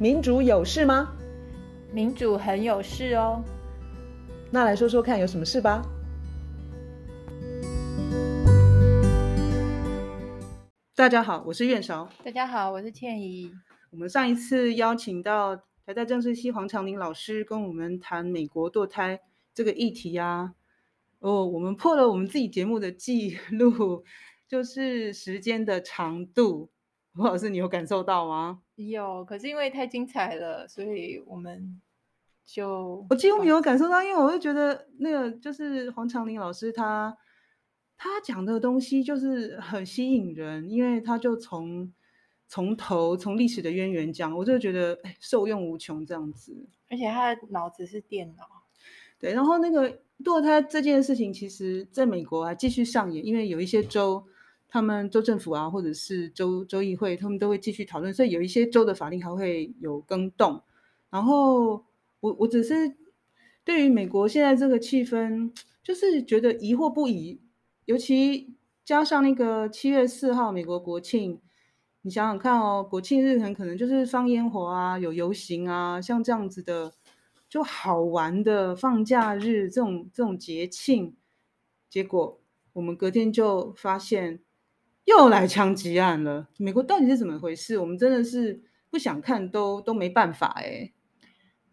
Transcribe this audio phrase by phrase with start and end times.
[0.00, 1.14] 民主有事吗？
[1.92, 3.44] 民主很有事哦。
[4.50, 5.82] 那来说说看，有什么事吧？
[10.94, 12.08] 大家好，我是苑韶。
[12.24, 13.52] 大家好，我是倩怡。
[13.90, 15.54] 我们上一次邀请到
[15.84, 19.20] 台大政治系黄长林老师跟我们谈美国堕胎
[19.52, 20.54] 这个议题啊。
[21.18, 24.02] 哦，我们破了我们自己节目的记录，
[24.48, 26.70] 就是时间的长度。
[27.16, 28.62] 胡老师，你有感受到吗？
[28.76, 31.80] 有，可是因为太精彩了，所以我们
[32.44, 37.14] 就我几乎没有感受到，因为我就觉得那个就是黄长林老师他
[37.96, 41.92] 他讲的东西就是很吸引人，因为他就从
[42.46, 46.68] 从头从历史的渊源讲，我就觉得哎受用无穷这样子。
[46.88, 48.44] 而且他的脑子是电脑，
[49.18, 54.24] 对，然后那个堕胎这件事情，其实在美国还继续上演，因为有一些州。
[54.72, 60.62] 他们州政府啊，或者是州州议会，他们都会继续讨论，所以有一些州的法令还会有更动。
[61.10, 61.84] 然后
[62.20, 62.96] 我我只是
[63.64, 65.50] 对于美国现在这个气氛，
[65.82, 67.40] 就是觉得疑惑不已。
[67.86, 71.40] 尤其加上那个七月四号美国国庆，
[72.02, 76.92] 你想想看哦，国庆日很可能就是放烟火啊，有游行啊，像这样子的
[77.48, 81.16] 就好玩的放假日这种这种节庆，
[81.88, 82.40] 结果
[82.74, 84.38] 我们隔天就发现。
[85.04, 87.78] 又来枪击案了，美国到底是怎么回事？
[87.78, 90.92] 我们真的是不想看都都没办法哎。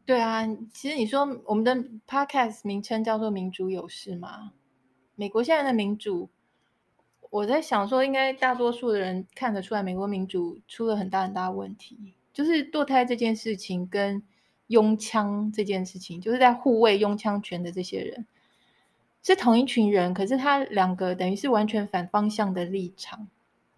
[0.05, 1.75] 对啊，其实你说我们的
[2.07, 4.53] podcast 名称叫做“民主有事吗？”
[5.15, 6.29] 美国现在的民主，
[7.29, 14.23] 我在想说，应该大多数的人看得出来，美国民主出了很大很大的问题，就是堕胎这件事情跟
[14.67, 18.25] 拥枪这件事情，就是在护卫拥枪权的这些人。
[19.27, 23.27] 是同一群人，可是他两个等于是完全反方向的立场。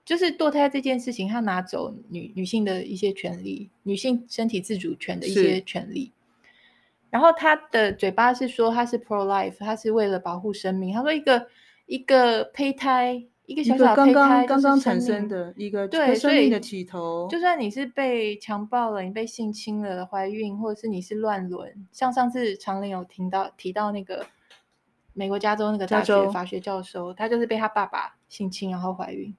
[0.06, 6.12] 就是堕胎这件事情，他拿走女女性的一些权利，女性身体自主权的一些权利。
[7.10, 10.94] 然后他的嘴巴是说他是 pro life，他是为了保护生命。
[10.94, 11.48] 他说一个
[11.88, 17.28] 一个胚胎，一个小小的胚胎刚刚产生的一个对生命的起头。
[17.28, 24.28] 就算你是被强暴了，你被性侵了，怀孕，或者是你是乱伦，像上次常林有听到提到那个。
[25.20, 29.36] 美国加州那个大学法学教授，他就是被他爸爸性侵，然后怀孕，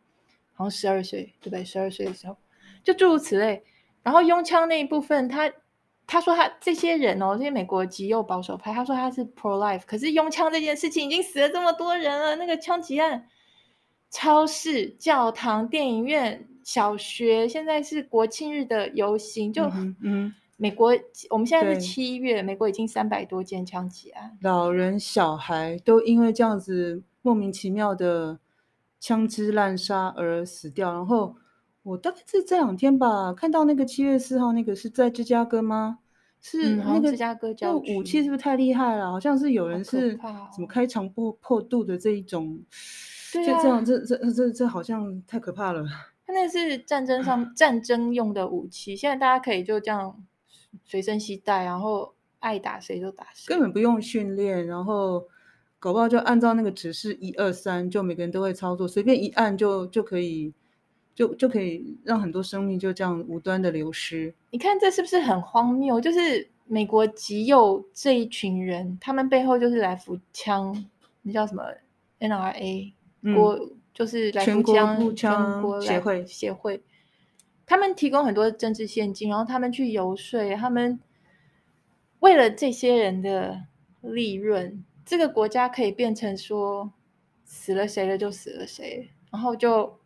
[0.53, 1.65] 好像十二岁，对不对？
[1.65, 2.37] 十二岁的时候，
[2.85, 3.65] 就诸如此类。
[4.03, 5.51] 然后拥枪那一部分，他
[6.07, 12.37] 他说他这些人哦，这些美国极右保守派，他说他是 pro life，可是拥枪这件事情已经死了这么多人了。
[12.37, 13.27] 那个枪击案，
[14.11, 19.97] 超市、教堂、电影院、小学，现在是国庆日的游行，就嗯。
[20.03, 20.93] 嗯美国，
[21.31, 28.39] 我们现在是七月，美国已经三百多件枪击案，老人小孩都因为这样子莫名其妙的
[29.01, 30.93] 枪支滥杀而死掉。
[30.93, 31.35] 然后
[31.83, 36.01] 我大概是这两天吧，看到那个七月四号那个是在芝加哥吗？
[36.43, 39.11] 是那个芝加哥郊区，武器是不是太厉害了？
[39.11, 40.11] 好像是有人是
[40.55, 42.61] 什么开肠破破肚的这一种，
[43.33, 45.83] 就这样，这这这这好像太可怕了。
[46.27, 50.23] 他那是战争上战争用的武器，现在大家可以就这样。
[50.85, 55.27] 随身携带，然后爱打谁就打谁，根本不用训练，然后
[55.79, 60.53] 搞不好就按照那个指示一二三，就每个人都会操作，随便一按就就可以，
[61.15, 64.35] 就就可以让很多生命就这样无端的流失。
[64.51, 66.01] 你看这是不是很荒谬？
[66.01, 70.87] 就是美国极右这一群人，他们背后就是来福枪，
[71.23, 71.63] 那叫什么
[72.21, 72.93] NRA，
[73.35, 76.83] 国、嗯、就是来福枪全国步枪协会协会。
[77.71, 80.99] 他们提供很多政治献金，然后他们去游说，他们
[82.19, 83.63] 为了这些人的
[84.01, 86.93] 利润，这个国家可以变成说
[87.45, 90.01] 死了谁了就死了谁，然后就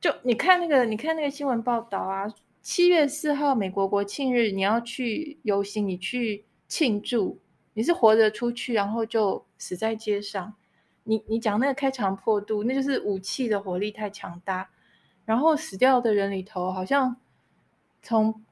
[0.00, 7.40] 就你看那个，你看那个新闻报道啊，七月四号美国国庆日，你要去游行，你去庆祝，
[7.74, 10.54] 你是活着出去，然后就死在街上，
[11.02, 14.70] 你你讲那个开肠破肚，那就是武器的火力太强大。
[15.28, 17.14] 然后死掉的人里头，好像
[18.02, 18.42] 从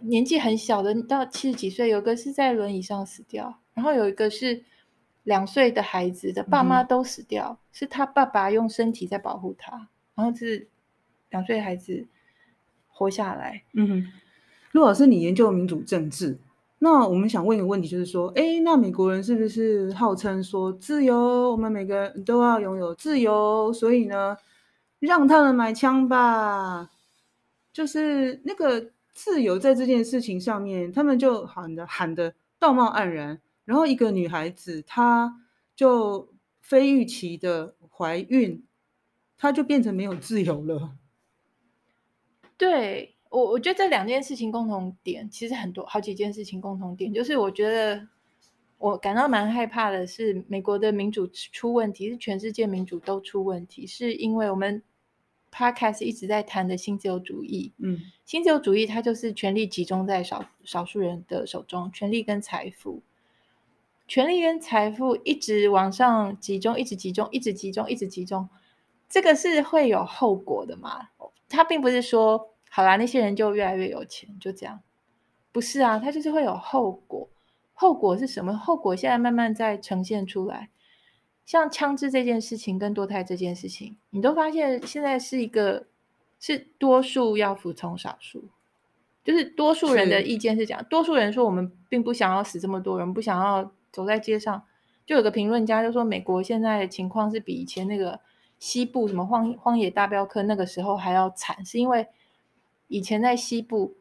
[0.00, 4.64] 年纪很小的到七十几岁，有个是在轮椅上死掉，然后有一个是
[5.22, 10.66] 两岁的孩子的爸妈都死掉，嗯、是他爸爸用身体在保护他，然后是
[11.30, 12.08] 两岁孩子
[12.88, 13.62] 活下来。
[13.74, 14.12] 嗯哼，
[14.72, 16.40] 陆老师，你研究民主政治，
[16.80, 21.16] 那我们想问一个问题，就是说，哎，那美国人是不是号称说自由，
[21.52, 24.36] 我们每个人都要拥有自由，所以呢？
[24.98, 26.90] 让他们买枪吧，
[27.72, 33.40] 就是那个自由在这件事情上面，他们就喊的喊的道貌岸然。
[33.64, 35.42] 然后一个女孩子，她
[35.76, 38.64] 就非预期的怀孕，
[39.36, 40.92] 她就变成没有自由了。
[42.56, 48.08] 对，我我觉得这两件事情共同点，其实很多好几件事情共同点，就是我觉得
[48.78, 54.82] 我感到蛮害怕的是，美国的民主出问题，是全世界民主都出问题，是因为我们
[55.52, 57.72] Podcast 一直在谈的新自由主义。
[57.78, 63.02] 嗯，新自由主义它就是权力集中在少少数人的手中，权力跟财富，
[64.06, 68.48] 权力跟财富一直往上集中，一直集中，一直集中，一直集中，
[69.08, 71.08] 这个是会有后果的嘛？
[71.48, 72.50] 它并不是说。
[72.70, 74.78] 好啦，那些人就越来越有钱，就这样，
[75.50, 75.98] 不是啊？
[75.98, 77.26] 他就是会有后果，
[77.80, 78.56] 后果是什么？
[78.58, 80.68] 后果现在慢慢在呈现出来。
[81.46, 85.86] 像枪支这件事情跟堕胎这件事情，你都发现现在是一个
[86.40, 88.48] 是多数要服从少数，
[89.22, 94.60] 就是多数人的意见是讲，多数人说我们并不想要死这么多人，不想要走在街上。
[95.06, 98.18] 就有个评论家就说，美国现在的情况是比以前那个
[98.58, 102.08] 西部什么荒荒野大镖客那个时候还要惨，是因为。
[102.90, 103.98] 以前在西部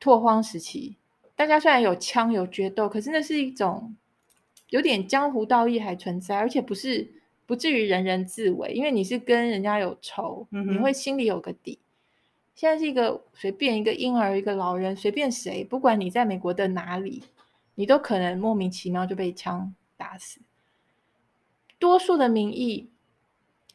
[0.00, 0.96] 拓荒时期，
[1.42, 3.96] 大家虽然有枪有决斗，可是那是一种
[4.68, 7.10] 有点江湖道义还存在，而且不是
[7.46, 11.80] 不至于人人自危，因为你是跟人家有仇，嗯、你会心里有个底。
[12.54, 17.24] 现在是一个随便一个婴儿一个老人，随便谁，不管你在美国的哪里，
[17.74, 20.38] 你都可能莫名其妙就被枪打死。
[21.80, 22.88] 多数的民意。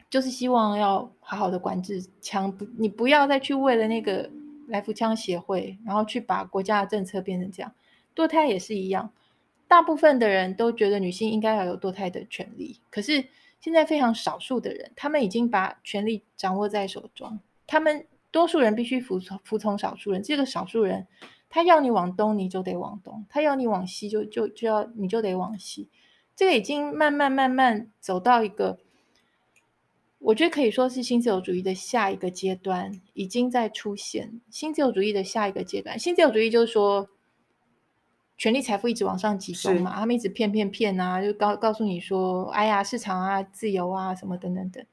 [0.10, 4.31] 就是希望要好好的管制枪，不，你不要再去为了那个
[4.68, 7.74] 来福枪协会，然后去把国家的政策变成这样。
[8.16, 9.12] 堕胎也是一样，
[9.68, 13.25] 大部分的人都觉得女性应该要有堕胎的权利，可是
[13.60, 21.08] 现在非常少数的人，他们已经把权力掌握在手中，他们多数人必须服从服从少数人，这个少数人
[21.50, 25.90] 他要你往东，你就得往东；他要你往西就，就就就要你就得往西。
[26.36, 28.80] 这个已经慢慢慢慢走到一个。
[30.19, 34.42] 我觉得可以说是新自由主义的下一个阶段已经在出现。
[34.50, 37.08] 新自由主义的下一个阶段，新自由主义就是说，
[38.38, 44.86] 权力财富一直往上集中嘛，他们一直骗骗骗啊，就告告诉你说，哎呀，市场啊，自由啊，什么等等等。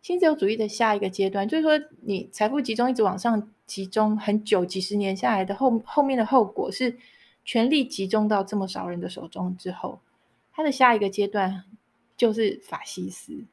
[0.00, 6.96] 新自由主义的下一个阶段，就是说，你财富集中一直往上集中很久，几十年下来的后后面的后果是，
[7.44, 10.00] 权力集中到这么少人的手中之后，
[10.52, 11.64] 它的下一个阶段
[12.16, 13.44] 就是法西斯。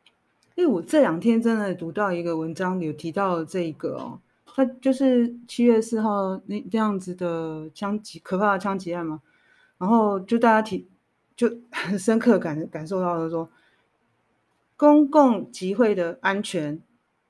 [0.58, 9.22] 因为我这两天真的读到一个文章，有提到这个哦，他就是七月四号那这样子的枪击，可怕的枪击案嘛，
[9.78, 10.88] 然后就大家提，
[11.36, 13.48] 就 很深刻感感受到了说，
[14.76, 16.82] 公共集会的安全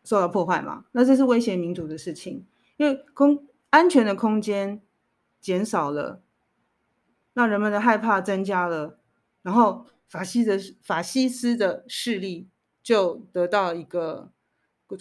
[0.05, 2.45] 受到破坏嘛，那这是威胁民主的事情，
[2.77, 4.81] 因为公安全的空间
[5.41, 6.21] 减少了，
[7.33, 8.97] 那人们的害怕增加了，
[9.41, 12.47] 然后法西的法西斯的势力。
[12.87, 14.31] 就得到一个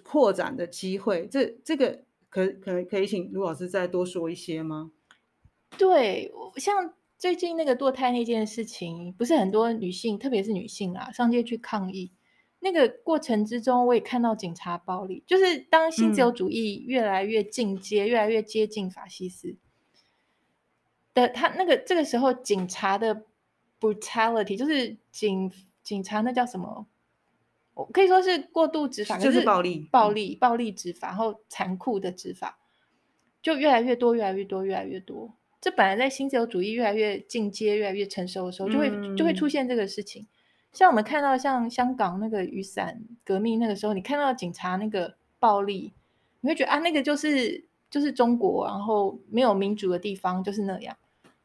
[0.03, 4.91] 扩展的机会，这这个可可能可以请卢老师再多说一些吗？
[5.79, 12.11] 对，像最近那个堕胎那件事情，不是很多女性，特别是女性啊，上街去抗议。
[12.59, 19.55] 那个过程之中，我也看到警察暴力，就是当新自由主义越来越进阶，嗯、越来越接近法西斯
[21.15, 23.23] 的他那个这个时候，警察的
[23.79, 25.53] brutality 就是警
[25.85, 26.89] 警察那叫什么？
[27.84, 32.58] 可以说是过度执法，就是暴力、暴力、暴力执法，然后残酷的执法，
[33.43, 35.34] 就越来越多、越来越多、越来越多。
[35.60, 40.27] 这本来在新自由主义越来越进阶、越来越成熟的时候，就会就会出现这个事情。
[40.72, 45.93] 像我们看到像香港那个雨伞革命那个时候，你看到警察那个暴力，
[46.41, 50.96] 你会觉得啊，那个就是就是中国，然后没有民主的地方就是那样。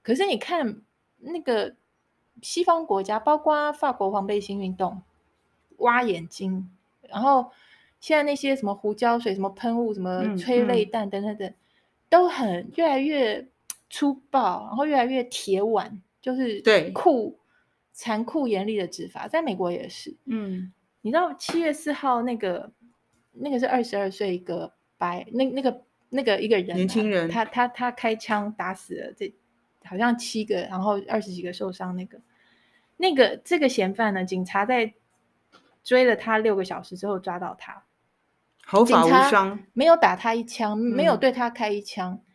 [0.02, 0.82] 可是你看
[1.18, 1.76] 那个
[2.42, 5.02] 西方国家，包括法国黄背心运动。
[5.82, 6.70] 挖眼睛，
[7.10, 7.52] 然后
[8.00, 11.56] 现在那些什么胡椒水、什么喷雾、什么催泪弹等等等，嗯嗯、
[12.10, 13.48] 都很越来越
[13.90, 17.38] 粗暴，然后越来越铁腕，就是对酷、
[17.94, 19.28] 残酷、严厉的执法。
[19.28, 22.72] 在美国也是，嗯，你知道七月四号那个
[23.34, 29.32] 那个是二十二岁一个白那那个那个一个人、啊、年轻人，他他他开枪打死了这
[29.84, 31.96] 好像七个，然后二十几个受伤。
[31.96, 32.20] 那个
[32.98, 34.94] 那个这个嫌犯呢，警察在。
[35.84, 37.84] 追了他六个小时之后抓到他，
[38.64, 42.14] 毫发无伤，没有打他一枪，没有对他开一枪。
[42.14, 42.26] 嗯、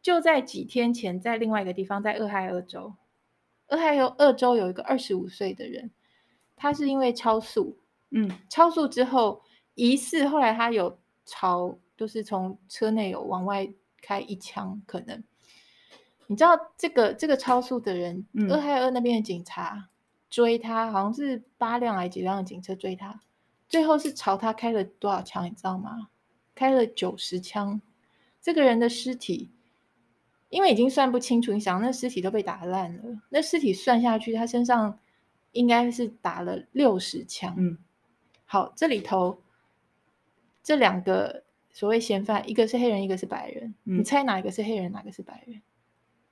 [0.00, 2.94] 就在几天前，在另外一个地方，在俄亥俄州，
[3.68, 5.90] 俄亥俄州有一个二十五岁的人，
[6.56, 7.78] 他是因为超速，
[8.10, 9.42] 嗯，超速之后
[9.74, 13.68] 疑似后来他有朝，就是从车内有往外
[14.00, 15.22] 开一枪，可能。
[16.28, 19.88] 你知道这个这个超速的人，嗯、俄亥俄那边的警察。
[20.32, 23.20] 追他，好像是八辆还是几辆的警车追他，
[23.68, 26.08] 最后是朝他开了多少枪，你知道吗？
[26.54, 27.82] 开了九十枪，
[28.40, 29.50] 这个人的尸体，
[30.48, 34.98] 因为已经算不清楚，你想那尸体都被打烂了，那尸体算下去，他身上
[35.52, 37.54] 应该是打了六十枪。
[37.58, 37.76] 嗯，
[38.46, 39.42] 好，这里头
[40.62, 45.60] 这两个所谓嫌犯，一个是黑人，一个是白人，嗯，你猜哪一个是黑人，哪个是白人？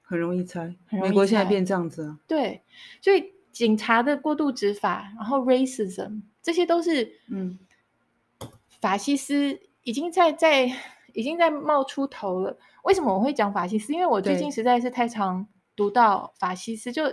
[0.01, 1.09] 很容易猜，很容易猜。
[1.09, 2.19] 美国现在变这样子啊。
[2.27, 2.63] 对，
[3.03, 7.59] 所以警察的过度执法，然后 racism，这些都是嗯，
[8.81, 10.71] 法西斯已经在在
[11.13, 12.57] 已经在冒出头了。
[12.85, 13.93] 为什么我会讲法西斯？
[13.93, 17.05] 因为我最近实在是太常读到法西斯，就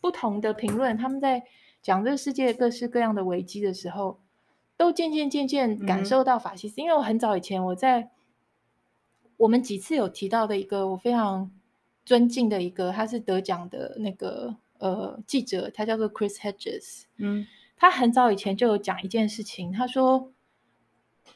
[0.00, 1.44] 不同的评论，他们在
[1.80, 4.20] 讲这个世界各式各样的危机的时候，
[4.76, 6.80] 都渐渐渐渐感受到法西斯。
[6.80, 8.10] 嗯、因为我很早以前我在
[9.36, 11.50] 我们几次有提到的一个我非常。
[12.04, 17.04] 尊敬的一个，他是得奖的那个呃记者，他叫做 Chris Hedges。
[17.16, 17.46] 嗯，
[17.76, 20.32] 他很早以前就有讲一件事情，他说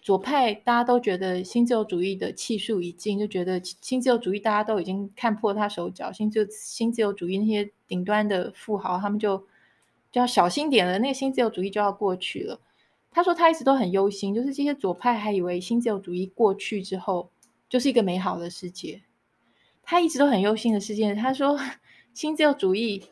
[0.03, 9.39] 左派大家都觉得新自由主义的气数已尽，就觉得新自由主义大家都已经看破他手脚，新自新自由主义那些顶端的富豪他们就
[10.11, 12.61] 就要小心点了，那个新自由主义就要过去了。
[13.13, 17.31] 他说他一直都很忧心，就是这些左派还以为新自由主义过去之后
[17.69, 19.03] 就是一个美好的世界。
[19.89, 21.15] 他一直都很忧心的事件。
[21.15, 21.57] 他说，
[22.13, 23.05] 新自由主义，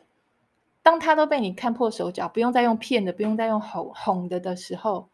[0.85, 5.09] 当他都被你看破手脚，不用再用骗的，不用再用哄哄的的时候，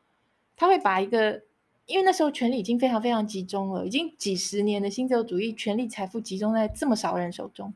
[0.57, 1.43] 他会把一个，
[1.85, 7.73] 因为那时候权力已经非常非常集中了，已经几十年的新自由主义权力财富集中在这么少人手中，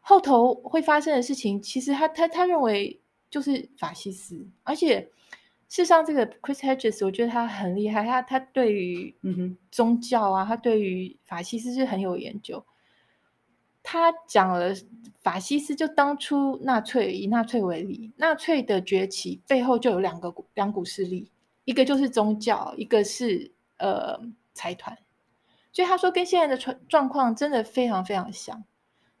[0.00, 5.10] 后头会发生的事情，其实他他他认为就是法西斯，而且。
[5.70, 8.02] 事实上，这个 Chris Hedges，我觉得他很厉害。
[8.02, 12.64] 他他对于嗯哼宗教啊，他对于法西斯是很有研究。
[13.90, 14.74] 他讲了
[15.22, 21.30] 法西斯，就当初纳粹以纳粹为例，纳粹的崛起背后就有两个两股势力，
[21.64, 24.20] 一个就是宗教，一个是呃
[24.52, 24.98] 财团。
[25.72, 28.62] 所以他说跟现在的状状况真的非常非常像。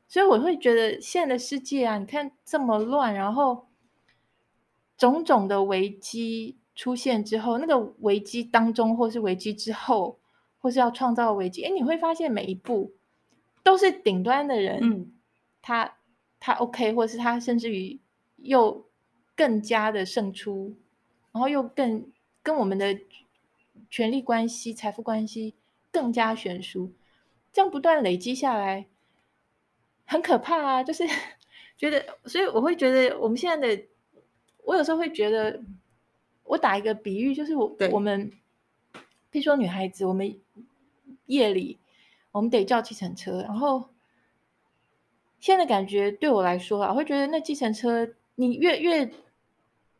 [0.06, 3.66] 所以我会觉得现在的世界啊，你看这么乱，然后。
[4.98, 10.18] 种种的危机出现之后，那个危机当中，或是危机之后，
[10.58, 12.90] 或是要创造危机，哎，你会发现每一步
[13.68, 15.12] 都是顶端的人，嗯，
[15.60, 15.98] 他
[16.40, 18.00] 他 OK，或是他甚至于
[18.38, 18.88] 又
[19.36, 20.74] 更加的胜出，
[21.32, 22.10] 然后又更
[22.42, 22.98] 跟我们的
[23.90, 25.54] 权力关系、财富关系
[25.92, 26.94] 更加悬殊，
[27.52, 28.86] 这样不断累积下来，
[30.06, 30.82] 很可怕啊！
[30.82, 31.04] 就是
[31.76, 33.84] 觉得，所以我会觉得我们现在的。
[34.64, 35.62] 我有时候会觉得，
[36.44, 38.32] 我打一个比喻，就是我我们，
[39.30, 40.40] 比如说女孩子，我们
[41.26, 41.78] 夜里
[42.32, 43.90] 我们得叫计程车，然后
[45.38, 49.10] 现在感觉对我来说啊，我会觉得那计程车你越越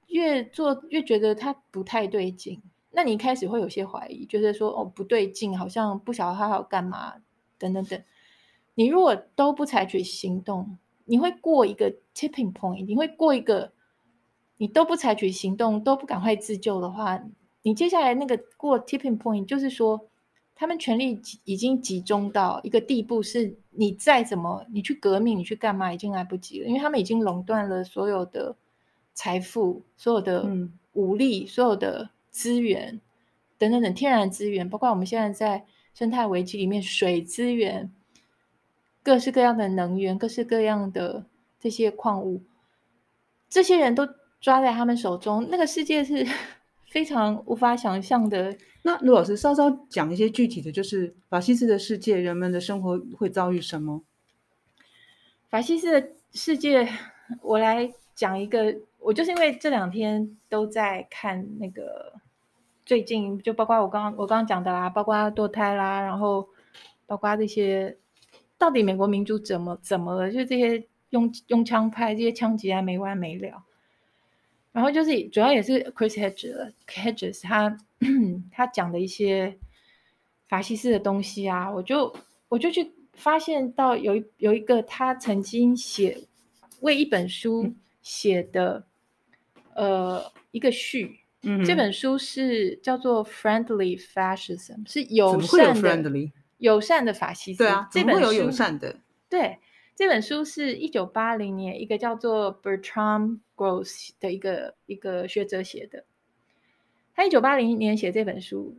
[0.07, 7.15] 越做越觉得它不太对劲，那你一开始会有些怀疑，觉得说哦不对劲，好像不晓得他要干嘛
[7.59, 8.03] 等等等。
[8.75, 13.73] 你如果都不采取行动，你会过一个 tipping point，你会过一个。
[14.61, 17.23] 你都不采取行动，都不赶快自救的话，
[17.63, 20.09] 你接下来那个过 tipping point，就是说，
[20.61, 28.57] 他们权力已经集中到一个地步，是你再怎么你去革命，你去干嘛，已经来不及了，因为他们已经垄断了所有的
[29.15, 30.45] 财富、所有的
[30.95, 33.01] 武力、嗯、所有的资源
[33.57, 37.93] 等等等天然资源，包括我们现在在生态危机里面，水资源、
[39.05, 41.25] 各式各样的能源、各式各样的
[41.61, 42.43] 这些矿物，
[43.49, 44.09] 这些人都。
[44.41, 46.25] 抓在他们手中，那个世界是
[46.91, 48.57] 非常无法想象的。
[48.83, 54.03] 那卢老师稍稍讲一些具体的，就是法西斯的世界，人们的生活会遭遇什么？
[55.51, 56.89] 法西斯的世界，
[57.43, 58.77] 我来讲一个。
[59.01, 62.13] 我就是因为这两天都在看那个，
[62.85, 66.49] 最近就包括我刚刚我刚刚讲的啦，包括堕胎啦，然后
[67.07, 67.97] 包括这些，
[68.59, 70.31] 到底美国民主怎么怎么了？
[70.31, 73.63] 就这些用用枪派，这些枪击还没完没了。
[74.73, 77.77] 然后就是主要也是 Chris Hedges Hedges 他
[78.53, 79.59] 他讲的一些
[80.49, 82.15] 法西斯的东西啊，我就
[82.49, 86.19] 我就去发现到有一有一个他曾经写
[86.81, 88.87] 为一本书写的、
[89.75, 96.11] 嗯、呃一个序，嗯，这本书是叫做 Friendly Fascism，是友善的
[96.59, 98.97] 友善的法西斯，对啊，这本书有友善的，
[99.29, 99.59] 对。
[99.99, 106.05] 这本书是一九八零年一个叫做 Bertram Gross 的一个一个学者写的。
[107.17, 108.79] 他一九八零年写这本书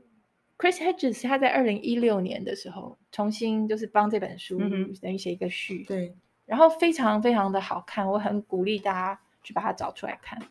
[0.57, 4.59] ，Chris Hedges 他在二零一六年的时候重新就是帮这本书
[5.01, 10.41] 等于写一个序，对，然后非常非常的好看，我很鼓励大家去把它找出来看。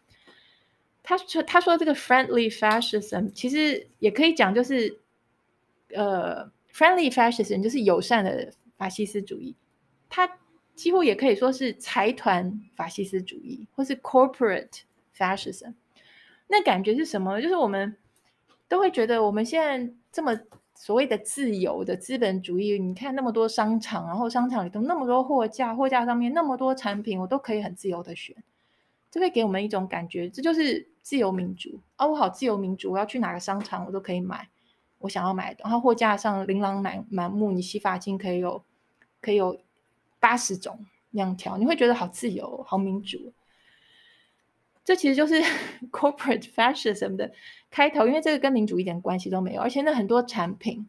[1.02, 5.00] 他说他说这个 Friendly Fascism 其实也可以讲就是
[5.94, 9.56] 呃 friendly fascism 就是友善的法西斯主义，
[10.10, 10.37] 它
[10.78, 14.82] 几乎也可以说是财团法西斯主义，或是 corporate
[15.12, 15.74] fascism。
[16.46, 17.42] 那感觉是什么？
[17.42, 17.96] 就是我们
[18.68, 20.38] 都会觉得我们现在这么
[20.76, 28.36] 所谓的自由的资本主义，你看那么多商场，然后商场里头那么多货架，货架上面那么多产品，我都可以很自由的选，
[29.10, 32.06] 这会给我们一种感觉，这就是自由民主啊！
[32.06, 34.48] 我好自由民主，我要去哪个商场我都可以买
[35.00, 38.62] 我想要买的，然后货架上琳琅满满目，你洗发精可以有
[39.20, 39.60] 可以有
[40.20, 43.32] 八十种样条，你会觉得好自由，好民主。
[44.84, 45.34] 这其实就是
[45.92, 47.30] corporate fascism 的
[47.70, 50.88] 开头，因为这个跟民主一点关系都没有，而且那很多产品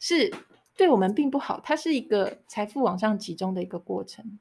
[0.00, 0.32] 是
[0.76, 4.38] 对我们并不好，它是一个财富往上集中的一个过程。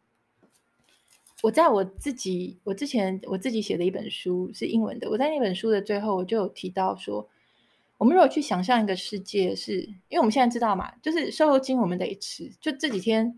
[1.41, 7.27] 我在我自己，我之前我自己写的一本书是英文的，我在那本书的最后我就有提到说，
[7.97, 13.37] 我们如果去想象一个世界是，是因为我们现在知道嘛，就是瘦肉精我们得吃，就这几天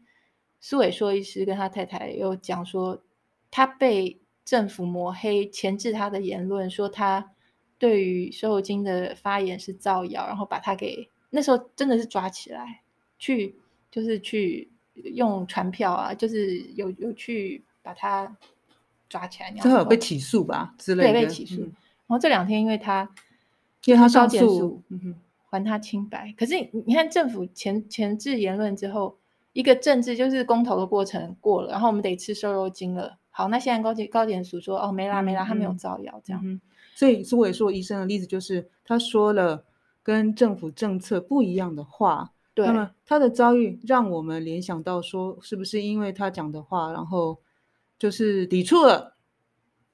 [0.59, 3.01] 苏伟硕医师跟他太太又讲说，
[3.50, 4.19] 他被。
[4.45, 7.31] 政府抹黑、钳制他的言论，说他
[7.79, 12.83] 对于瘦肉精的发言是造谣，然后把他给那时候真的是抓起来，
[13.17, 13.55] 去
[13.89, 18.38] 就是去用传票啊，就是有有去把他
[19.09, 19.51] 抓起来。
[19.53, 21.12] 最后有被起诉吧之类的。
[21.12, 21.63] 对，被起诉。
[21.63, 21.74] 嗯、
[22.05, 23.09] 然后这两天因为他
[23.85, 24.79] 因为他上诉，
[25.50, 26.31] 还他清白。
[26.38, 26.53] 可是
[26.85, 29.17] 你看政府钳钳制言论之后，
[29.55, 33.17] 一个政治就是公投的过程过了，然后我们得吃瘦肉精了。
[33.29, 36.41] 好，那现在高检高检署说，哦，没啦没啦，他没有造谣，这样。
[36.43, 36.59] 嗯、
[36.93, 39.63] 所以苏伟硕医生的例子就是，他说了
[40.03, 42.33] 跟政府政策不一样的话。
[42.53, 42.65] 对。
[42.65, 47.39] 那么他的遭遇让我们联想到说，是不是因为他讲的话，然后
[47.97, 49.15] 就是抵触了，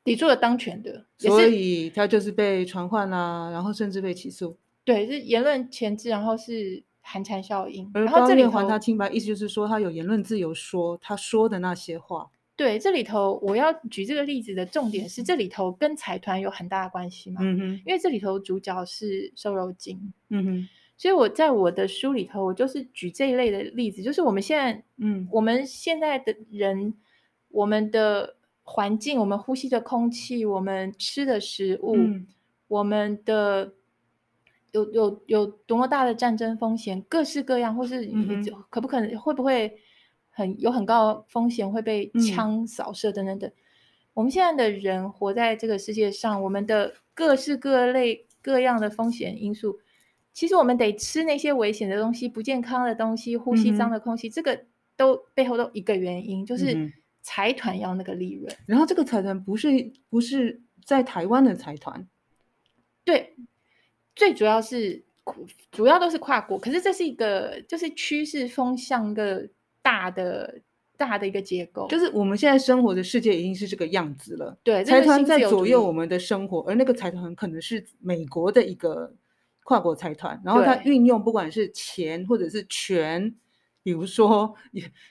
[0.03, 4.57] 抵触了当权的，所以他就是被传唤啦，然后甚至被起诉。
[4.83, 7.89] 对，是言论前置，然后是寒蝉效应。
[7.93, 12.29] 而这里还他清白，意思就是说他有言论自由说，说他说的那些话。
[12.55, 17.41] 对，这里头我要举这个例子的重点是，这里头跟财团有很大的关系嘛。
[17.41, 17.81] 嗯哼。
[17.85, 20.13] 因为这里头主角是瘦肉精。
[20.29, 20.69] 嗯哼。
[20.95, 26.93] 所以我在我的书里头，我就是举这一类的例子，就是我们现在，嗯，我们现在的人，
[27.49, 32.27] 我们的环境，我们呼吸的空气，我们吃的食物，嗯、
[32.67, 33.73] 我们的
[34.71, 38.05] 有有有多么大的战争风险，各式各样，或是
[38.69, 39.77] 可不可能会不会？
[40.33, 43.49] 很有很高风险会被枪扫射等等等。
[43.49, 43.53] 嗯、
[44.13, 49.77] 我们现在的人活在这个世界上，我们的各式各类各样的风险因素，
[50.31, 58.49] 其实我们得吃那些危险的东西、不健康的东西、呼吸脏的空气，嗯、这个都背后都一个原因，就是财团要那个利润。
[58.65, 62.07] 然后这个财团不是不是在台湾的财团，
[63.03, 63.35] 对，
[64.21, 65.03] 最主要是
[65.71, 69.49] 主要都是跨国，可是这是一个就是趋势风向个。
[69.83, 70.61] 大的
[70.95, 74.55] 大的一个结构，就是我们现在生活的世界已经是这个样子了。
[74.61, 79.11] 对，财团在左右我们的生活，而那个财团很可能是美国的一个
[79.63, 83.35] 跨国财团，然后他运用不管是钱或者是权，
[83.81, 84.53] 比如说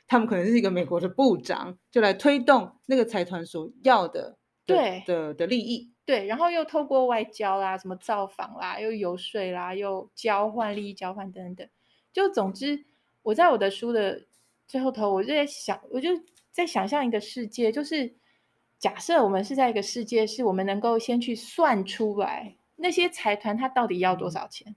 [0.07, 5.91] 他们可能是一个美国的部长，就来推动那个财团所要的对的的，的利益。
[6.11, 11.69] 对，然后又透过外交啦、什么造访啦、又游说啦、又交换利益交换等等，
[12.13, 12.85] 就总之，
[13.23, 14.27] 我在我的书的。
[14.67, 16.11] 最后头，我就在想，我就
[16.53, 18.15] 在想象一个世界，就是
[18.79, 24.77] 假设我们是在一个世界，是我们能够先去算出来那些财团他到底要多少钱，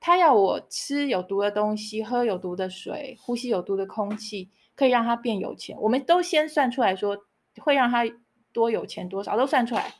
[0.00, 5.76] 他要我吃有毒的东西，喝有毒的水，呼吸有毒的空气，可以让他变有钱。
[5.82, 7.26] 我们都先算出来说
[7.58, 8.04] 会让他
[8.52, 9.92] 多有钱多少，都算出来。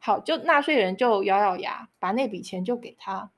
[0.00, 3.30] 好，就纳税人就咬咬牙把那笔钱就给他，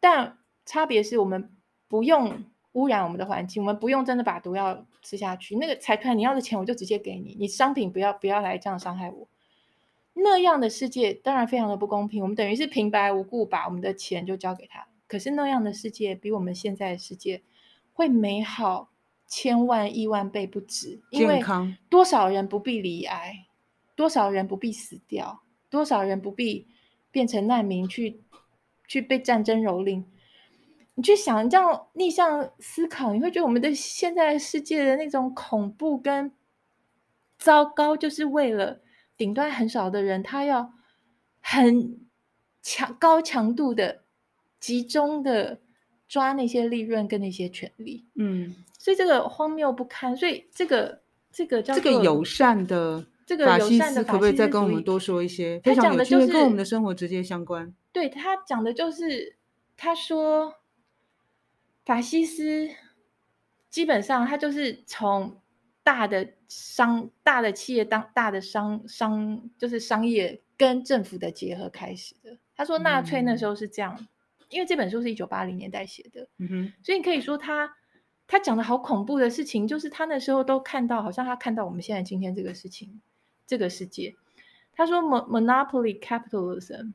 [0.00, 1.54] 但差别是我们
[1.86, 2.44] 不用。
[2.76, 5.56] 污染我们的环境，我们不用真的把毒药吃下去。
[5.56, 9.26] 那个财团，你要的钱我就直接给你，你商品不要不要来这样伤害我。
[10.12, 14.86] 那样的世界当然非常的不公平，我们等于是平白无故把我们的钱就交给他。
[15.08, 17.40] 可是那样的世界比我们现在的世界
[17.94, 18.90] 会美好
[19.26, 21.42] 千万亿万倍不止，因为
[21.88, 23.45] 多少人不必离癌，
[23.96, 26.68] 多少人不必死掉，多少人不必
[27.10, 28.20] 变成难民去
[28.86, 30.04] 去被战争蹂躏。
[30.94, 36.32] 你去想，你这样逆向思考，你会觉得我们的现在世界的那种恐怖跟
[37.36, 38.80] 糟糕，就是为了
[39.16, 40.72] 顶端很少的人，他要
[41.40, 42.00] 很
[42.62, 44.04] 强、高强度的、
[44.58, 45.60] 集中的
[46.08, 48.06] 抓那些利润跟那些权利。
[48.14, 50.16] 嗯，所以这个荒谬不堪。
[50.16, 55.60] 所以这个这个叫这个友善的这个友善的，可不可以再跟我们多说一些？
[55.60, 57.74] 非常有趣，跟我们的生活直接相关。
[57.92, 59.36] 对，他讲的就是
[59.76, 60.54] 他说。
[61.86, 62.68] 法西斯
[63.70, 65.40] 基本上他就是从
[65.84, 72.38] 大的商、大的企业当大的商商就是商业跟政府的结合开始的。
[72.56, 74.08] 他说纳粹那时候是这样，嗯、
[74.48, 77.76] 因为这本书是一九八零年代写的，嗯哼，所以你可以说他
[78.26, 83.00] 他讲的好恐怖的事情，就是他那时候都看到，好像他看到我们现在今天这个事情，
[83.46, 84.14] 这个世界。
[84.74, 86.92] 他说，monopoly capitalism，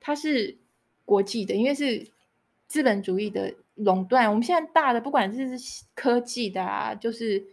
[0.00, 0.58] 它是
[1.04, 2.04] 国际的，因为是
[2.66, 4.28] 资本主义的垄断。
[4.28, 5.56] 我们现在大的，不管是
[5.94, 7.46] 科技的啊，就是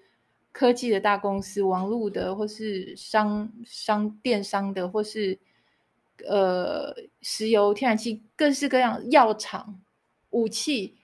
[0.51, 5.37] 科技的大公司、网络的，或是商商电商的，或是
[6.27, 9.79] 呃石油、天然气，各式各样药厂、
[10.31, 10.97] 武器，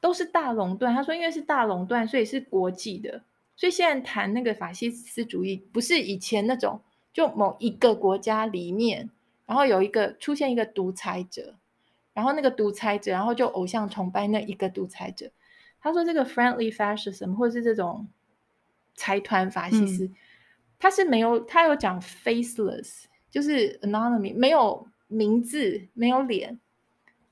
[0.00, 0.94] 都是大垄断。
[0.94, 3.24] 他说，因为是大垄断，所以是国际的。
[3.60, 6.80] 所以现在谈那个法西斯主义，不是以前那种。
[7.12, 9.10] 就某一个国家里面，
[9.44, 11.56] 然后有一个出现一个独裁者，
[12.14, 15.32] 然后那个独裁者，然后就偶像崇拜那一个独裁者。
[15.80, 18.06] 他说这个 friendly fascism 或者是这种
[18.94, 20.08] 财团法西斯，
[20.78, 26.60] 他、嗯、是没有，他有讲 faceless，就是 anonymous，没有名字，没有脸，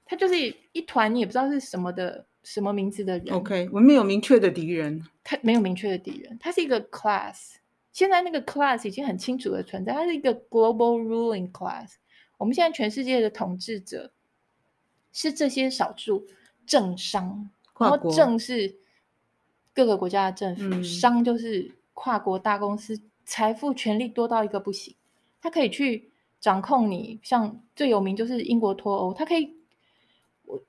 [0.05, 0.35] 他就是
[0.73, 3.35] 一团你也不知道是什么的什么名字的人。
[3.35, 7.57] OK，我们没有明确的敌人，他没有明确的敌人，他是一个 class。
[7.93, 11.97] 现在那个 class 已经很清楚的存在，它是一个 global ruling class。
[12.39, 14.13] 我们现在全世界的统治者
[15.13, 16.27] 是这些少数
[16.65, 18.77] 政商，然后政是
[19.75, 24.95] 各个国家的政府，嗯、商就是跨国大公司，财富权力多到一个不行，
[25.43, 27.21] 它可以去掌控你。
[27.23, 29.58] 像最有名就是英国脱欧，它可以，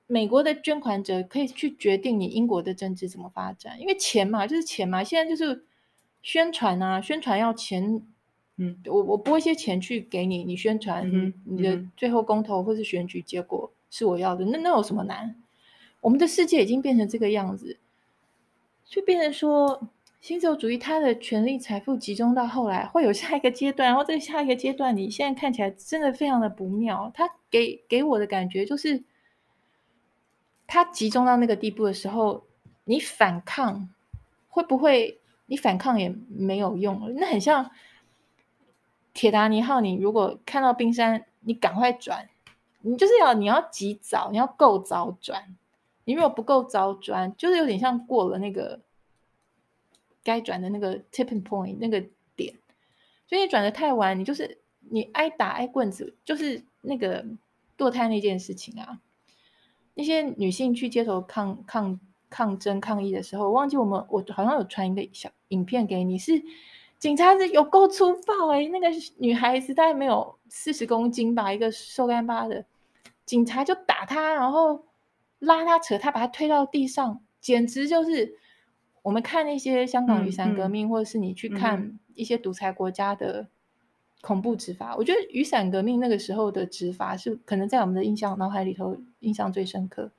[0.06, 5.64] 美国的捐款者可以去决定你英国的政治怎么发展，因为钱嘛，就是钱嘛，现在就是。
[6.22, 8.02] 宣传啊，宣传要钱，
[8.58, 15.34] 嗯，我我拨一些钱去给你，你宣传，嗯、你的最后公投或是选举结果是我要的，那那有什么难？
[16.02, 17.78] 我们的世界已经变成这个样子，
[18.84, 19.88] 就变成说
[20.20, 29.02] 新自由主义它的权力财富集中到后来会有下一个阶段，然后这个下一个阶段你现在看起来真的非常的不妙，它给给我的感觉就是，
[30.72, 32.44] 它集中到那个地步的时候，
[32.84, 33.92] 你反抗
[34.48, 35.18] 会不会？
[35.46, 37.68] 你反抗也没有用，那很像
[39.12, 39.80] 铁达尼号。
[39.80, 42.28] 你如果看到冰山，你赶快转，
[42.82, 45.56] 你就是要你要及早，你要够早转。
[46.04, 48.78] 你如果不够早转，就是有点像过了那个
[50.22, 52.00] 该转的那个 tipping point 那个
[52.36, 52.54] 点，
[53.26, 57.26] 所以你转的太晚，你就是你挨打挨棍子，就是那个
[57.76, 59.00] 堕胎那件事情啊。
[60.00, 62.00] 那些女性去街头抗抗。
[62.32, 66.40] 抗争抗议的时候，我忘记我们我好像有传一个小影片给你，是
[66.96, 68.86] 警察是有够粗暴哎、欸，那个
[69.18, 72.64] 女孩子大概没有四十公斤吧，一个瘦干巴的
[73.26, 74.84] 警察就打她，然后
[75.40, 78.36] 拉她扯她，把她推到地上，简直就是
[79.02, 83.48] 我们看那些香港雨伞革命，嗯嗯、或者是你去看一些独裁国家的
[84.20, 90.10] 恐怖执法，嗯、我觉得雨伞革命那个时候的执法是可能在我们的印象脑海里头印象最深刻。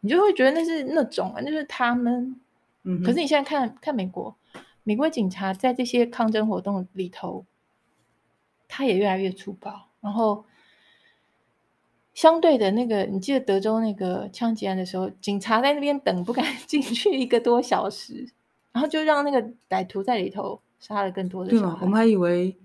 [0.00, 2.40] 你就会觉得那是那种啊，那就是他们。
[2.84, 4.34] 嗯，可是你现在看看美国，
[4.84, 7.44] 美国警察在这些抗争活动里头，
[8.66, 9.88] 他也越来越粗暴。
[10.00, 10.46] 然后，
[12.14, 18.26] 相对的那个，你记得德州那个枪击案的时候，警察在那边等不敢 进去一个多小时，
[18.72, 21.60] 然后就让那个歹徒在里头杀了更多的人。
[21.60, 21.78] 对吗？
[21.82, 22.56] 我们还以为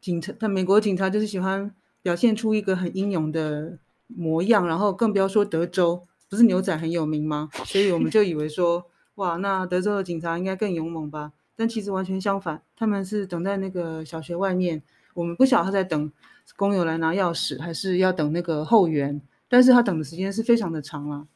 [0.00, 6.02] 警察，他美国警察就是喜欢表现出一个很英勇的模样，然后更不要说德州。
[6.30, 7.48] 不是牛仔很有名吗？
[7.64, 8.84] 所以我们就以为说，
[9.14, 11.32] 哇，那德州的警察应该更勇猛吧？
[11.56, 14.82] 但其实完全相反，他们是等在那个小学外面，
[15.14, 16.12] 我们不晓得他在等
[16.54, 19.20] 工友来拿钥匙，还是要等那个后援。
[19.48, 21.26] 但是他等的时间是非常的长了，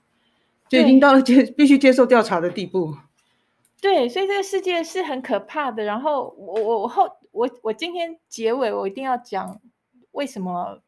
[0.68, 2.94] 就已经到了接 必须接受调查的地步。
[3.80, 5.82] 对，所以这个世界是很可怕的。
[5.82, 9.60] 然后我我我后我我今天结尾我一定要讲
[10.12, 10.80] 为什么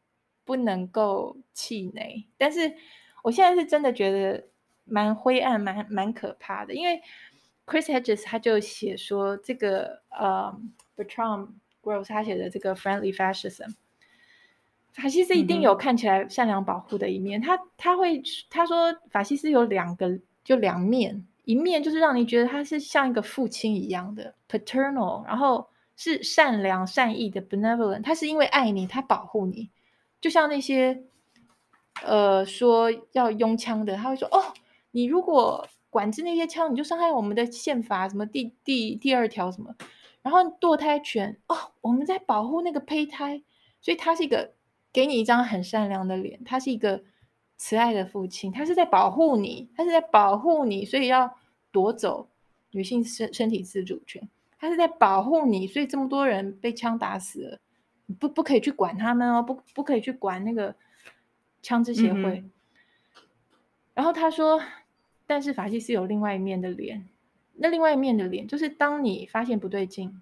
[0.45, 2.73] 不能够气馁，但是。
[3.25, 4.49] 我现在是真的觉得
[4.83, 7.01] 蛮灰暗、蛮蛮可怕的，因为
[7.65, 10.55] Chris Hedges 他就写说，这个呃
[10.95, 11.47] Bertrand
[11.81, 13.73] Russell 他写的这个 Friendly Fascism，
[14.93, 17.39] 法西斯一定有看起来善良保护的一面。
[17.39, 29.69] 嗯、他他会他说法西斯有两个就两面，一面就是让你觉得他是像一个父亲一样的 paternal，然后是善良善意的 benevolent，他是因为爱你，他保护你，
[30.21, 31.03] 就像那些。
[32.03, 34.53] 呃，说要拥枪的，他会说：“哦，
[34.91, 39.73] 你如果管制那些枪，你就伤害我们的宪法，什么第第第二条什么。
[40.21, 43.41] 然后堕胎权，哦，我们在保护那个胚胎，
[43.79, 44.51] 所以他是一个
[44.91, 47.01] 给你一张很善良的脸，他是一个
[47.55, 51.37] 慈爱的父亲，他是在保护你，他是在保护你，所以要
[51.71, 52.27] 夺走
[52.71, 54.27] 女性身身体自主权。
[54.65, 57.59] 他是在保护你，所以这么多人被枪打死了，
[58.19, 60.75] 不不可以去管他们哦，不不可以去管那个
[61.61, 62.39] 枪支协会。
[62.39, 62.51] 嗯、
[63.93, 64.59] 然后他说，
[65.27, 67.07] 但是法西斯有另外一面的脸，
[67.53, 70.19] 那另外一面的脸就是当你发现不对劲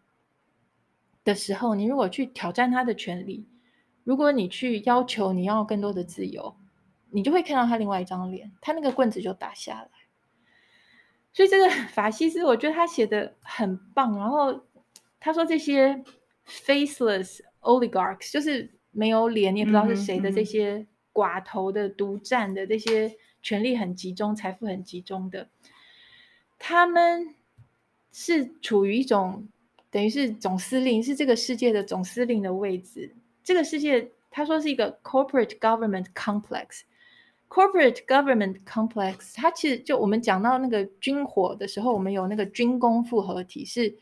[1.23, 3.45] 的时候，你如果去挑战他的权利，
[4.03, 6.53] 如果你去要求你要更多的自由，
[7.11, 9.89] 你就会看到他另外一张脸，他那个棍子就打下来。
[11.33, 14.17] 所以这个 法西斯，我觉得他写的很棒。
[14.17, 14.61] 然后
[15.19, 16.03] 他说这些
[16.47, 25.49] faceless oligarchs，就是没有脸，你也不知道是谁的这些寡头的独占的这些权力很集中、财富很集中的，
[26.59, 27.33] 他们
[28.11, 29.47] 是处于一种
[29.89, 33.15] 等于是总司令，是这个世界的总司令的位置。
[33.43, 36.81] 这个世界他说是一个 corporate government complex。
[37.53, 43.95] Corporate government complex，它其实就我们讲到那个军火的时候，我们有那个军工复合体，是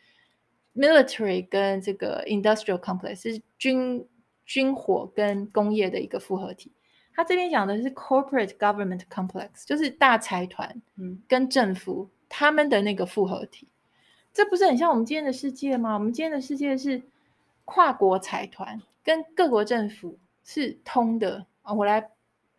[0.74, 4.08] military 跟这个 industrial complex 是军
[4.46, 6.72] 军火跟工业的一个复合体。
[7.14, 10.82] 它这边讲的是 corporate government complex，就是大财团
[11.28, 13.68] 跟政府他们的那个复合体。
[14.32, 15.96] 这不是很像我们今天的世界吗？
[15.96, 17.02] 我们今天的世界是
[17.66, 22.12] 跨国财团跟各国政府是通的啊，我来。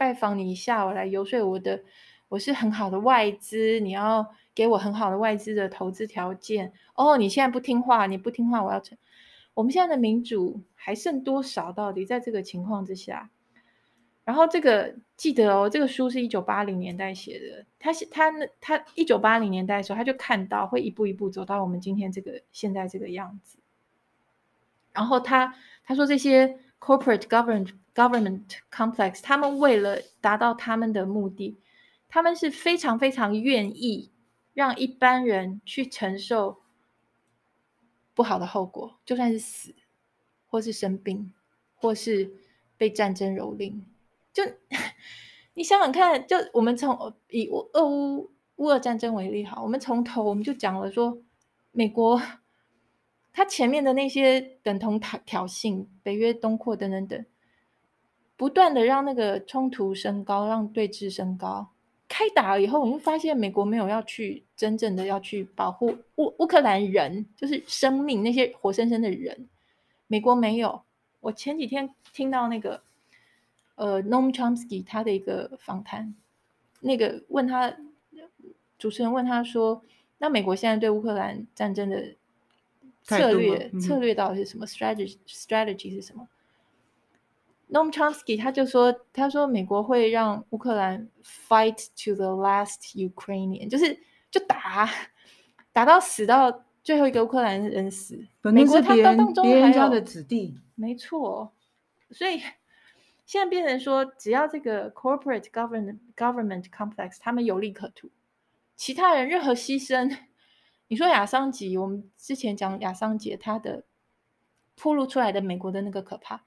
[0.03, 1.81] 拜访你一下，我来游说我的，
[2.29, 6.73] 我是很好的外资，你要给我很好的外资的投资条件。
[6.97, 8.99] 哦，你现在不听话，你不听话，我要成。
[9.55, 11.71] 我们现在的民主还剩多少？
[11.71, 13.31] 到底在这个情况之下？
[14.25, 23.61] 然后这个记得哦，这个书是一九八零年代写的，他他那他一九八零年代的时候，他就看到会一步一步走到我们今天这个现在这个样子。
[24.93, 27.69] 然后他他说这些 corporate government。
[27.95, 31.59] Government complex，他们为了达到他们的目的，
[32.09, 34.11] 他们是非常非常愿意
[34.55, 36.63] 让一般人去承受
[38.15, 39.75] 不好的后果，就算是死，
[40.47, 41.35] 或是生病，
[41.75, 42.33] 或是
[42.79, 43.83] 被战争蹂躏。
[44.33, 44.43] 就
[45.53, 51.19] 你想想看，就我们从以俄乌乌俄战争为例，好，我们从头我们就讲了说，
[51.73, 52.23] 美国
[53.35, 57.27] 他前面的那些等同挑挑衅、北约东扩等等等。
[58.43, 61.69] 不断的让那个冲突升高，让对峙升高。
[62.09, 69.49] 开打了以后，我就发现美国没有要去真正的要去保护乌乌克兰人，就是生命那些活生生的人。
[70.09, 70.83] 美国没有。
[71.21, 72.83] 我前几天听到那个
[73.77, 76.13] 呃，Noam Chomsky 他的一个访谈，
[76.81, 77.73] 那个问他
[78.77, 79.81] 主持人问他说
[80.19, 82.17] ：“那美国现在对乌克兰战争的
[83.05, 86.27] 策略、嗯、策略到底是什么？strategy strategy 是什么？”
[87.73, 93.99] Noam Chomsky 他就说：“他说美国会让乌克兰 fight to the last Ukrainian，就是
[94.31, 94.87] 就打
[95.73, 98.27] 打到死到最后一个乌克兰人死。
[98.43, 101.55] 美国他当中还有的子弟，没错。
[102.11, 102.43] 所以
[103.25, 108.11] 现在变成说，只要这个 corporate government government complex 他们有利可图，
[108.77, 110.15] 其他人任何牺牲，
[110.89, 113.85] 你说亚桑吉，我们之前讲亚桑杰他的
[114.77, 116.45] 铺露出来的美国的那个可怕。”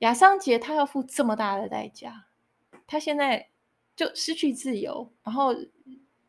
[0.00, 2.26] 亚桑杰他要付这么大的代价，
[2.86, 3.48] 他现在
[3.96, 5.54] 就失去自由，然后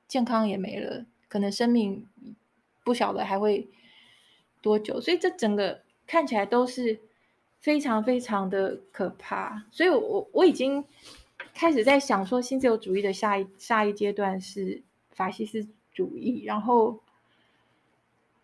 [0.07, 2.07] 健康也没了，可能生命
[2.83, 3.67] 不晓得还会
[4.61, 7.01] 多久，所以这整个看起来都是
[7.59, 9.63] 非常非常的可怕。
[9.71, 10.85] 所以我，我我已经
[11.53, 17.01] 开始在想说，新自由主义的下一下一阶段是法西斯主义，然后，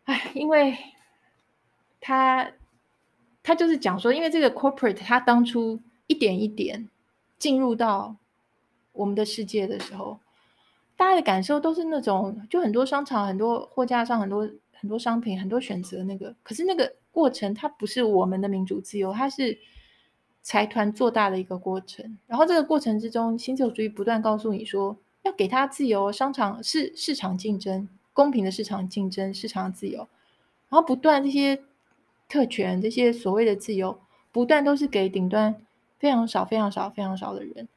[0.05, 0.77] 哎，因为
[2.01, 2.51] 他。
[3.43, 6.87] 他就是讲说，因为这个 corporate，他当初一点一点
[7.39, 8.15] 进入到
[8.91, 10.19] 我们的世界的时候，
[10.95, 16.35] 大家的感受都是那种，就很多商场、很多货架上、很多很多商品、很多选择那个。
[16.43, 19.57] 可是那个过程，它不是我们的民主自由，它是
[20.43, 22.19] 财团做大的一个过程。
[22.27, 29.97] 然后这个过程之中，新自由主义不断告诉你说，要给他自由，商场是市场竞争，公平的市场竞争，市场自由，
[30.69, 31.63] 然后不断这些。
[32.31, 33.99] 特权这些所谓的自由，
[34.31, 35.53] 不断都是给顶端
[35.99, 37.67] 非常少、非常少、非常少的人。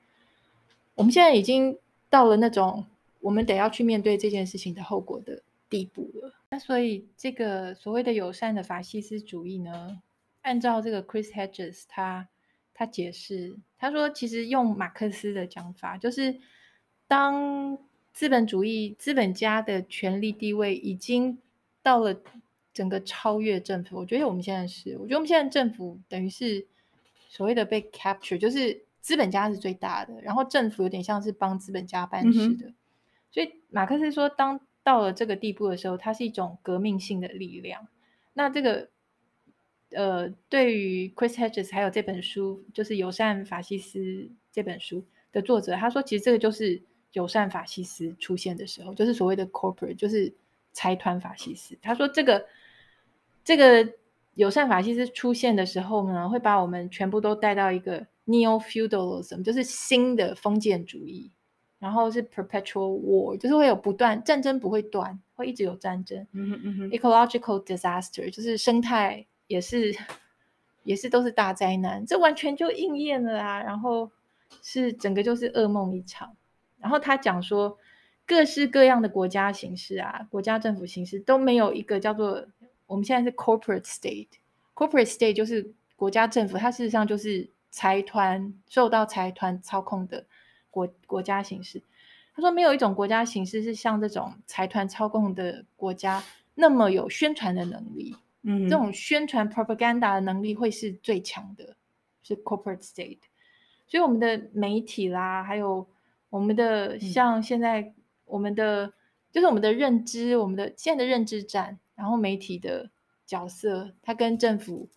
[0.95, 1.77] 我们现在已经
[2.09, 2.87] 到了那种
[3.19, 6.33] 我们得要去面对这件事情的后果的地步了。
[6.51, 10.01] 那所以，这个所谓的友善的法西斯主义呢，
[10.43, 12.29] 按照这个 Chris Hedges 他
[12.73, 16.39] 他解释，他说，其实用马克思的讲法，就是
[17.09, 17.77] 当
[18.13, 21.39] 资本主义资本家的权力地位已经
[21.83, 22.17] 到了。
[22.75, 26.67] 整个超越政府，我觉得我们现在是，我觉得我们现在政府等于是
[27.31, 32.67] 所谓的被 capture，就是资本家是最大的，然后政府有点像是帮资本家办事的。
[32.67, 32.75] 嗯、
[33.31, 37.89] 所以马克思说，当到了这个地步的时候，它是一种革命性的力量。
[38.33, 38.89] 那这个
[39.91, 44.01] 呃，对于 Chris Hedges 还有这本书，就是《友善法西斯》
[44.51, 46.83] 这本书的作者，他说，其实这个就是
[47.13, 50.35] 友善法西斯出现的时候，就是所谓的 corporate，就是
[50.73, 51.79] 财团法西斯。
[51.81, 52.45] 他说，这个
[53.45, 53.93] 这个
[54.35, 61.31] 友善法西斯出现的时候呢，会把我们全部都带到一个 neo-feudalism，就是新的封建主义，
[61.79, 66.27] 然后是 perpetual war，就是会有不断战争不会断，会一直有战争。
[66.33, 66.91] 嗯哼嗯哼。
[66.91, 69.95] ecological disaster 就是生态也是
[70.83, 73.63] 也是都是大灾难，这完全就应验了啊！
[73.63, 74.11] 然后
[74.63, 76.35] 是整个就是噩梦一场。
[76.79, 77.79] 然后他讲说，
[78.27, 82.47] 各式各样的国家形式啊，国家政府形式都没有一个叫做
[82.95, 84.29] 我们现在是 corporate state。
[84.73, 90.25] corporate state 就是国家政府，它事实上就是财团受到财团操控的
[90.71, 91.83] 国国家形式。
[92.35, 96.23] 他说，没有一种国家形式是像这种财团操控的国家
[96.55, 98.15] 那么有宣传的能力。
[98.43, 101.75] 嗯，这种宣传 propaganda 的能力会是最强的，
[102.23, 103.19] 是 corporate state。
[103.89, 105.85] 所以我们的媒体啦，还有。
[106.31, 108.93] 我们的像现在，我们的、嗯、
[109.31, 112.91] 就是我们的认知，我们的现在的认知战，然后媒体的
[113.25, 114.89] 角色，它跟政府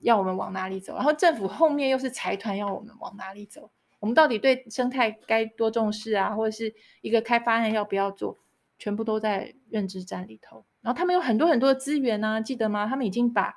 [0.00, 8.38] 要我们往哪里走，然后政府后面又是财团要我们往哪里走，我们到底对生态该多重视啊，或者是一个开发案要不要做，
[8.78, 10.64] 全部都在认知战里头。
[10.80, 12.86] 然后他们有很多很多的资源啊，记得吗？
[12.86, 13.56] 他们已经把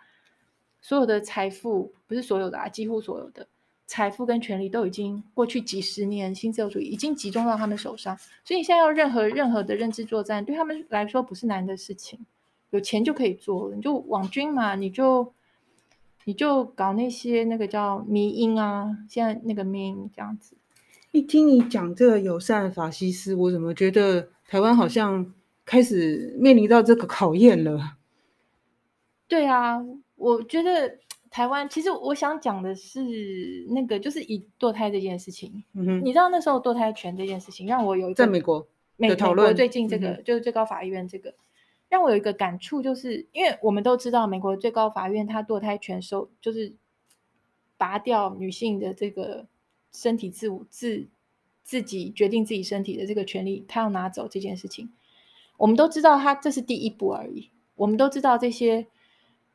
[0.81, 3.47] 所有的财富，不是所有的啊，几乎所有的。
[3.91, 12.17] 财富跟权力都已经过去几十年，新自由主义已经集中到他们手上，所以你现在要任何任何的认知作战，对他们来说不是难的事情，
[12.69, 15.33] 有钱就可以做了，你就网军嘛，你就
[16.23, 20.55] 你就搞那些那个叫迷因啊，现在那个迷因这样子。
[21.11, 25.33] 一听你讲这个友善法西斯，我怎么觉得台湾好像
[25.65, 27.97] 开始面临到这个考验了？
[29.27, 29.83] 对啊，
[30.15, 31.01] 我觉得。
[31.31, 35.63] 台湾其实我想讲的是那个，就是以堕胎这件事情。
[35.71, 38.67] 嗯哼，你知道那时候堕胎权这件事情让我有一个在美国
[38.97, 41.33] 美美国最近这个、嗯、就是最高法院这个
[41.87, 46.73] 让我有一个感触，就是因为我们都知道美国最高法院它堕胎权收就是
[47.77, 49.47] 拔掉女性的这个
[49.93, 51.07] 身体自我自
[51.63, 54.91] 自己决定自己身体的这个权利，他要拿走这件事情，
[55.55, 58.87] 我们都知道他这是第一步而已，我们都知道这些。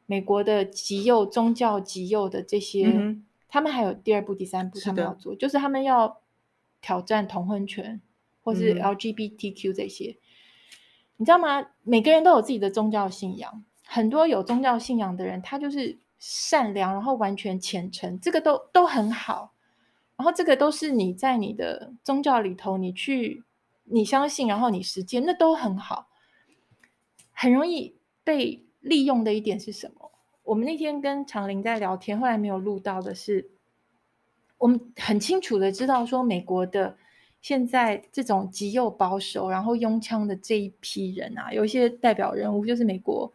[0.07, 6.21] 美国的极右宗教极右的这些，嗯、他们还有第二步、第三步，他们要做，就是他们要
[6.81, 8.01] 挑战同婚权，
[8.42, 10.23] 或是 LGBTQ 这些、嗯。
[11.16, 11.66] 你知道吗？
[11.83, 19.55] 每个人都有自己的宗教信仰，很多有宗教信仰的人，他就是善良，然后完全虔诚，这个都都很好。
[20.16, 23.42] 然后这个都是你在你的宗教里头，你去
[23.85, 26.09] 你相信，然后你实践，那都很好，
[27.33, 28.62] 很容易被。
[28.87, 30.12] 利用的一点是什么？
[30.44, 33.51] 我们那天跟长林在聊天，后来没有录到的是，
[34.59, 36.96] 我们很清楚的知道说，美国的
[37.42, 43.33] 现在这种极右保守，然后拥枪的这一批人啊，有一些代表人物就是美国，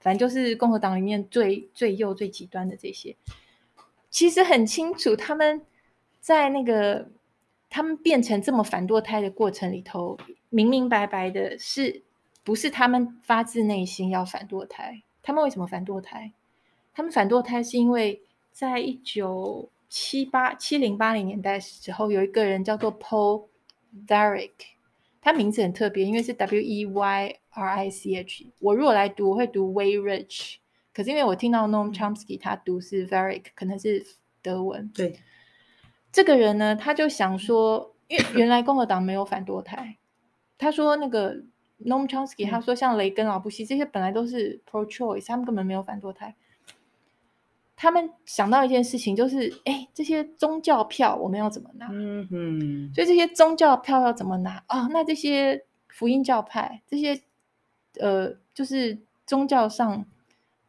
[0.00, 3.14] 反正就是共和党里面最最右、最极端的这些，
[4.10, 5.62] 其实很清楚，他们
[6.20, 7.08] 在那个
[7.70, 12.02] 他们变成这么反堕胎的过程里头，明明白白的是。
[12.48, 16.32] 不是他们发自内心要反堕胎，他们为什么反堕胎？
[16.94, 23.48] 他们反堕胎是因为在一九七八七零八零年代时候，有一个人叫做 Paul
[24.06, 24.50] Weyrich，
[25.20, 28.46] 他名字很特别，因为是 W E Y R I C H。
[28.60, 30.54] 我如果来读，我会读 Way Rich，
[30.94, 34.06] 可是因为我听到 Noam Chomsky 他读是 Weyrich，可能是
[34.40, 34.90] 德文。
[34.94, 35.20] 对，
[36.10, 39.98] 这个人呢，他就想说，因为原来共和党没有反堕胎，
[40.56, 41.42] 他说那个。
[41.84, 46.34] Noam Chomsky 他说，像雷根、老布希这些本来都是 pro-choice，他们根本没有反堕胎。
[47.76, 51.88] 他们想到一件事情，就是哎，这些宗教票我们要怎么拿？
[51.92, 52.92] 嗯哼。
[52.92, 54.88] 所以这些宗教票要怎么拿啊、哦？
[54.90, 57.22] 那这些福音教派，这些
[58.00, 60.04] 呃，就是宗教上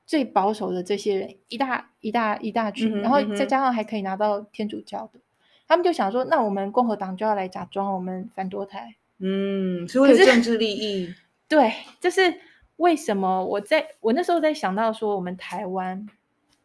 [0.05, 5.19] 最保守的这些人，一大一大一大群、嗯，然后再加上还可以拿到天主教的，
[5.67, 8.97] 他们就想说，那我们共和党就要来假装我们反堕胎。
[9.19, 11.13] 嗯，是为了政治利益。
[11.47, 12.33] 对，就是
[12.77, 16.07] 为什么我在我那时候在想到说，我们台湾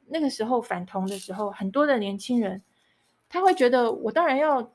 [0.08, 2.62] 那个时候反同的时候，很多的年轻人
[3.28, 4.70] 他会觉得，我当然要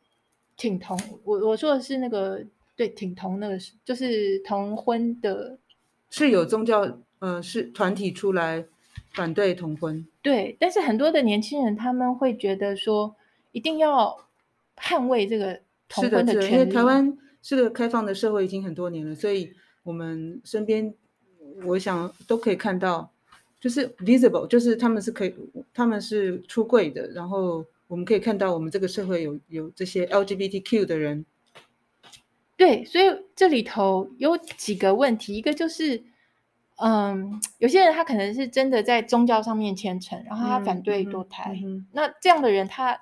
[0.58, 1.00] 挺同。
[1.24, 2.44] 我我说的是那个
[2.76, 5.58] 对挺同那个是就是同婚的，
[6.10, 8.66] 是有宗教呃是团体出来
[9.14, 10.06] 反对同婚。
[10.22, 13.16] 对，但是很多的年轻人他们会觉得说，
[13.52, 14.26] 一定要
[14.76, 16.46] 捍卫这个同婚的权利。
[16.46, 20.94] 是的，因为台湾是个开放的社会已经很多年了，所以我们身边
[21.66, 23.12] 我想都可以看到，
[23.60, 25.36] 就是 visible，就是他们是可以，
[25.74, 31.26] 他们是出柜的，然后我们可以看到我们这个社会有有这些 LGBTQ 的人。
[32.58, 36.04] 对，所以这里头有几个问题，一个就是。
[36.82, 41.60] 嗯，有些人他可能是真的在宗教上面虔诚，然后他反对堕胎。
[41.62, 43.02] 嗯嗯、那这样的人他，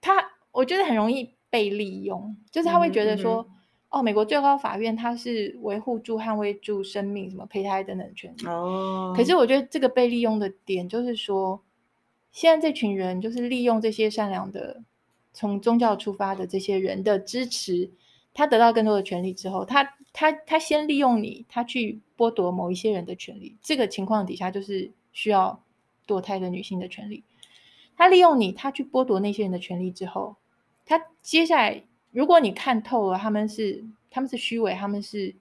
[0.00, 3.54] 他他我觉得很容易被利用，就是他会觉得说，嗯嗯、
[3.88, 8.46] 哦，美国最高法院他是维护住、捍卫住生命，什么胚胎等等权利。
[8.46, 9.14] 哦。
[9.16, 11.62] 可是我觉得这个被利用的点就是说，
[12.30, 14.82] 现在这群人就是利用这些善良的、
[15.32, 17.90] 从宗教出发的这些人的支持，
[18.34, 19.94] 他得到更多的权利之后，他。
[20.18, 23.54] 他他先利用你，他去剥夺某一些人的权利。
[23.60, 25.62] 这个情况底下，就是需要
[26.06, 27.22] 堕胎的女性的权利。
[27.98, 30.36] 他利用你，他去剥夺那些人的权利之后，
[30.86, 31.82] 他接下来，
[32.12, 35.34] 如果你看透了，他们是他们是虚伪，他们是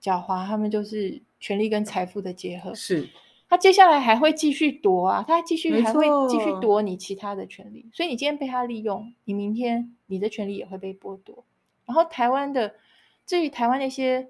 [0.00, 2.74] 狡猾，他们就是权力跟财富的结合。
[2.74, 3.10] 是，
[3.50, 7.84] 他接下来还会继续夺啊，他继续还会继续夺你其他的权利。
[7.92, 11.44] 所以你今天被他利用，你明天你的权利也会被剥夺。
[11.84, 12.76] 然后台湾的。
[13.24, 14.28] 至于台湾那些，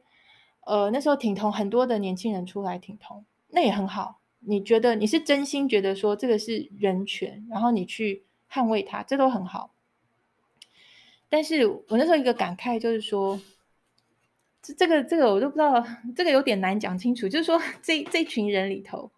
[0.67, 4.21] 呃，那时候挺同很多的年轻人出来挺同，那也很好。
[4.41, 9.72] 你觉得你是真心觉得说这个是人权，然后你去捍卫它，这都很好。
[11.33, 13.41] 但是我那时候一个感慨就是说，
[14.61, 15.83] 这这个这个我都不知道，
[16.15, 17.27] 这个有点难讲清楚。
[17.27, 19.11] 就是说这这群人里头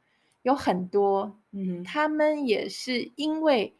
[0.42, 3.74] 有很多，嗯，他们也是因为。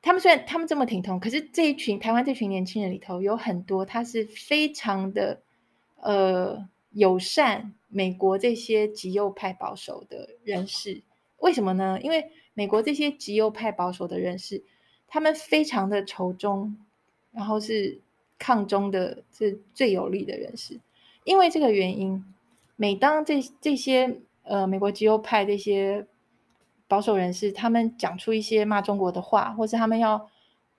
[0.00, 5.40] 他们虽然他们这么挺同，可是这一群台湾这群年轻人里头有很多，他是非常的
[5.96, 11.02] 呃友善美国这些极右派保守的人士。
[11.38, 11.98] 为什么呢？
[12.02, 14.62] 因为美国这些极右派保守的人士，
[15.08, 16.76] 他们非常的仇中，
[17.34, 18.00] 然后是
[18.38, 20.80] 抗中的是最有力的人士。
[21.24, 22.24] 因为这个原因，
[22.76, 26.06] 每当这这些呃美国极右派这些。
[26.86, 30.28] 保守人士他们讲出一些骂中国的话，或是他们要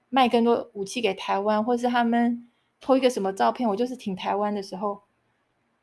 [0.07, 2.47] 卖更多武器给台湾，或是他们
[2.79, 5.01] po 一个什么照片，我就是挺台湾的时候，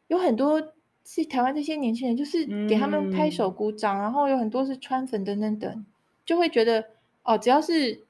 [0.07, 0.73] 有很多
[1.05, 5.87] 是台湾这些年轻人，就是给他们拍手鼓掌，嗯、然后有很多是川粉等等等，
[6.25, 6.91] 就会觉得
[7.25, 8.07] 哦，只要是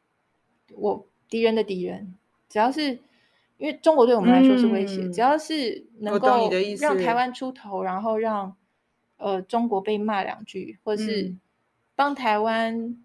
[0.75, 2.15] 我敌人的敌人，
[2.53, 2.91] 只要是
[3.57, 8.55] 因为中国对我们来说是威胁，嗯、只要是能够让台湾出头，然后让
[9.17, 11.35] 呃中国被骂两句，或者是。
[11.95, 12.97] 帮台湾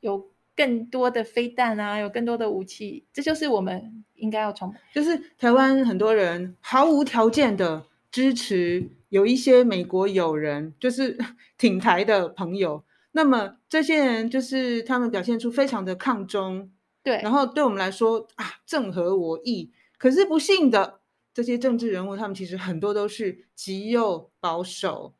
[0.00, 11.18] 有更多的飞弹啊，有更多的武器，这就是我们应该要从，就是台湾很多人毫无条件的支持，有一些美国友人就是
[11.58, 12.82] 挺台的朋友，
[13.12, 16.70] 那么这些人就是他们表现出非常的抗中，
[17.02, 19.72] 对，然后对我们来说啊，正合我意。
[19.98, 21.00] 可是不幸的，
[21.32, 25.14] 这些政治人物他们其实很多都是极右保守，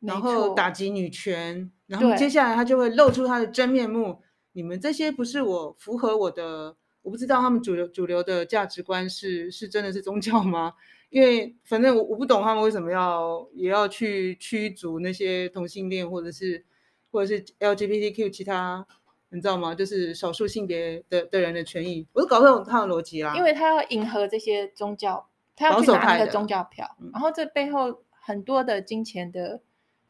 [0.00, 1.70] 然后打击女权。
[1.86, 4.22] 然后接下来他就会露出他的真面目。
[4.52, 10.74] 你们这些不是我符合我的，我不知道他们主流主流的价值观是是真的是宗教吗？
[11.10, 16.64] 因为反正我我不懂他们为什么要也要去驱逐那些同性恋或者是
[17.10, 18.86] 或者是 LGBTQ 其他，
[19.30, 19.74] 你知道吗？
[19.74, 23.34] 就是少数性别的的人的权益，我都搞不懂他的逻辑啦。
[23.36, 29.60] 因为他要迎合这些宗教，他要去拿那个宗教票，然后这背后很多的金钱的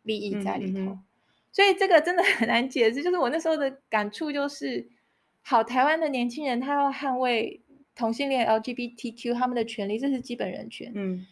[0.03, 0.99] 利益在里头。
[1.53, 4.89] 所以这个真的很难解释，就是我那时候的感触就是，
[5.43, 7.61] 好，台湾的年轻人他要捍卫
[7.97, 10.93] 同性恋 LGBTQ 他们的权利，这是基本人权。
[10.95, 11.27] 嗯，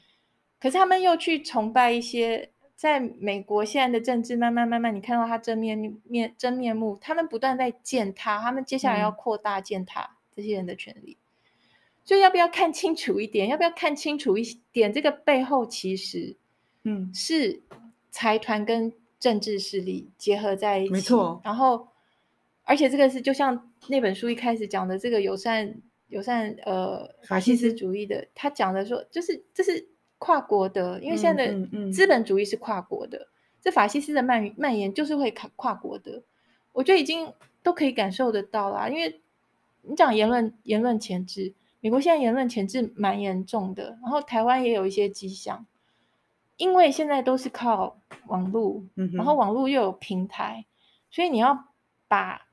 [0.61, 11.17] 可是他们又去崇拜一些在美国现在的政治，慢慢慢慢，你看到他真面面真面目，他们不断在践踏，他们接下来要扩大践踏这些人的权利。
[11.21, 11.67] 嗯，
[12.05, 13.49] 所以要不要看清楚一点？
[13.49, 14.93] 要不要看清楚一点？
[14.93, 16.37] 这个背后其实，
[16.85, 17.61] 嗯，是
[18.13, 18.95] 财团跟。
[19.21, 21.41] 政治势力结合在一起，没错。
[21.43, 21.89] 然后，
[22.63, 36.23] 而且这个是就像那本书一开始讲的，这个友善友善呃法西斯主义的，他讲的说，就是这是跨国的，因为现在的资本主义是跨国的，嗯嗯嗯、这法西斯的蔓蔓延就是会跨跨国的。
[36.73, 39.21] 我觉得已经都可以感受得到啦，因为
[39.83, 45.67] 你讲言论言论前置，美国现在言论前置蛮严重的，然后台湾也有一些迹象。
[46.57, 50.67] 因为现在都是靠网络，嗯、然后网络又有平台，
[51.09, 51.67] 所以你要
[52.09, 52.49] 把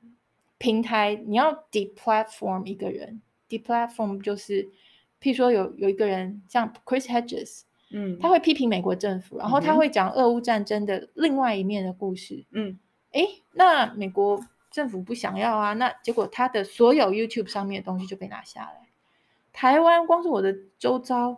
[0.60, 4.70] 平台，你要 deplatform 一个人，deplatform 就是，
[5.22, 7.62] 譬如说有有一个人像 Chris Hedges，
[7.92, 12.78] 嗯，他会批评美国政府，然后他会讲俄乌战争的另外一面的故事，嗯，
[13.12, 14.40] 诶，那美国
[14.72, 18.88] 政府不想要啊，那结果他的所有 YouTube 上面的东西就被拿下来。
[19.54, 21.38] 台湾光是我的周遭，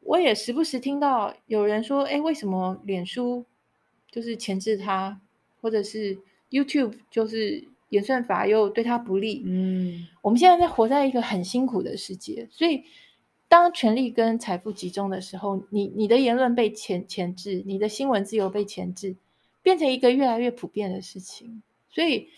[0.00, 3.44] 我也时不时听到有人说：“哎，为什么脸书
[4.10, 5.20] 就是钳制他，
[5.60, 6.18] 或者是
[6.50, 12.84] YouTube 就是演算法又对他不利？”嗯，我们现在在活在一个很辛苦的世界，所以
[13.48, 19.16] 当权力跟财富集中的时候，你你的言论被钳钳制，你的新闻自由被钳制，
[19.62, 21.62] 变成一个越来越普遍的事情。
[21.88, 22.28] 所以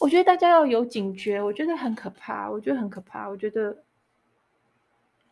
[0.00, 3.82] 我觉得大家要有警觉，我觉得很可怕，我觉得很可怕，我觉得。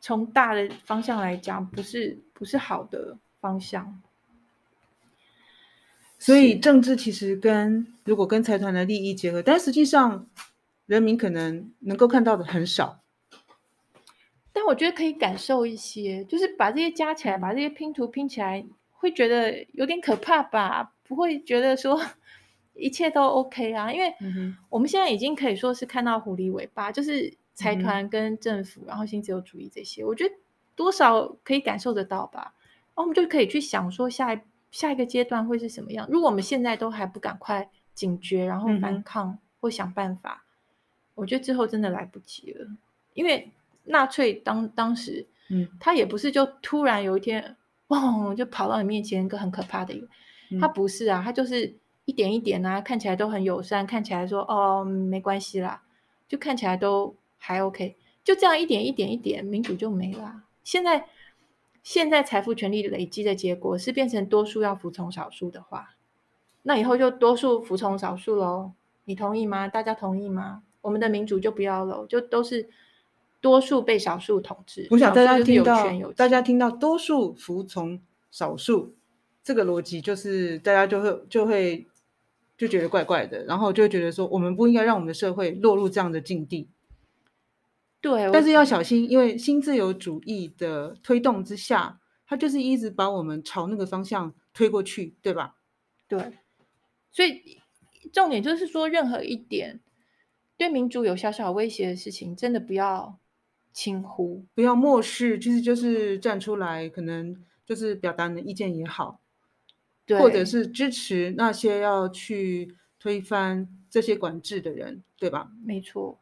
[0.07, 4.03] 从大的方向来讲，不是不是好的方向。
[6.25, 10.27] 所以政治其实跟如果跟财团的利益结合，但实际上
[10.87, 13.03] 人民可能能够看到的很少。
[14.51, 20.95] 但我觉得可以感受一些，就是把这些加起来，把这些拼图拼起来，会觉得有点可怕吧？
[21.03, 22.01] 不会觉得说
[22.75, 23.93] 一切都 OK 啊？
[23.93, 24.14] 因为
[24.70, 27.37] 我们现在已经可以说是看到狐狸尾巴，就是。
[27.57, 30.35] 财团跟政府，嗯、然后新自由主义这些，我觉得
[30.75, 32.53] 多少可以感受得到吧。
[32.57, 34.41] 然后我们就可以去想说下一
[34.75, 36.05] 下一个阶段会是什么样。
[36.11, 40.45] 如果我们现在都还不赶快警觉，然后反抗、嗯、或想办法，
[41.14, 42.66] 我觉得之后真的来不及了。
[43.12, 43.51] 因为
[43.85, 47.57] 纳粹当当时，嗯，他也不是就突然有一天，
[47.87, 50.09] 哇，就跑到你面前，一个很可怕的一个，
[50.51, 55.83] 嗯、他不是啊，他就是一点一点啊，看起来都很友善，看起来说哦没关系啦，
[56.29, 57.14] 就看起来都。
[57.47, 57.95] 还 OK，
[58.25, 60.45] 就这样一点一点一点，民主就没了。
[60.62, 61.05] 现在，
[61.85, 65.91] 现在财富权力累积的结果是变成多数要服从少数的话，
[66.62, 68.72] 那以后就多数服从少数喽。
[69.05, 69.68] 你同意吗？
[69.68, 70.62] 大家同意吗？
[70.80, 72.66] 我们的民主就不要了，就都是
[73.43, 74.89] 多数被少数统治。
[74.91, 78.95] 我想大家听到，大家听到多数服从少数
[79.43, 81.87] 这个逻辑，就是大家就会就会
[82.57, 86.66] 就觉得怪怪的，然后就会觉得说，我们不应该让我们的社会落入这样的境地。
[88.05, 95.57] 对，但是要小心，因为新自由主义的推动之下，它就是一直把我们朝那个方向推过去，对吧？
[96.07, 96.39] 对，
[97.11, 97.63] 所以
[98.13, 99.81] 重点就是说，任何一点
[100.59, 103.19] 对民主有小小威胁的事情，真的不要
[103.73, 107.35] 轻忽，不要漠视，其实就是站出来，可能
[107.65, 109.23] 就是表达你的意见也好，
[110.05, 115.51] 对，或者是支持那些要去推翻这些管制的人，对吧？
[115.65, 116.21] 没错，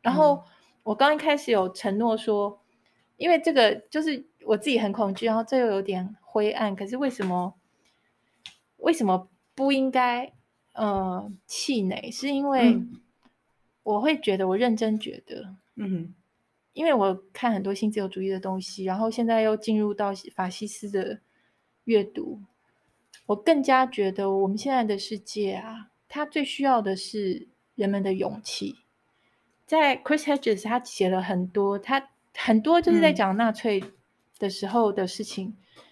[0.00, 0.44] 然后。
[0.46, 0.52] 嗯
[0.86, 2.60] 我刚一开始有承诺说，
[3.16, 6.76] 因为这个就是我自己很恐惧，然后这又有点灰暗。
[6.76, 7.54] 可是为什么
[8.76, 10.32] 为什么不应该
[10.74, 12.08] 呃气馁？
[12.12, 12.80] 是因为
[13.82, 16.14] 我会觉得，我认真觉得，嗯哼，
[16.72, 21.18] 因为我看很多新自由主义的东西，然后现在又进入到法西斯的
[21.82, 22.42] 阅读，
[23.26, 28.76] 我更加觉得我们现在的世界啊，它最需要的是人们的勇气。
[29.66, 33.82] 在 Chris Hedges，他写了很多，他很多就是在讲纳粹
[34.38, 35.48] 的时候的事情。
[35.48, 35.82] 嗯、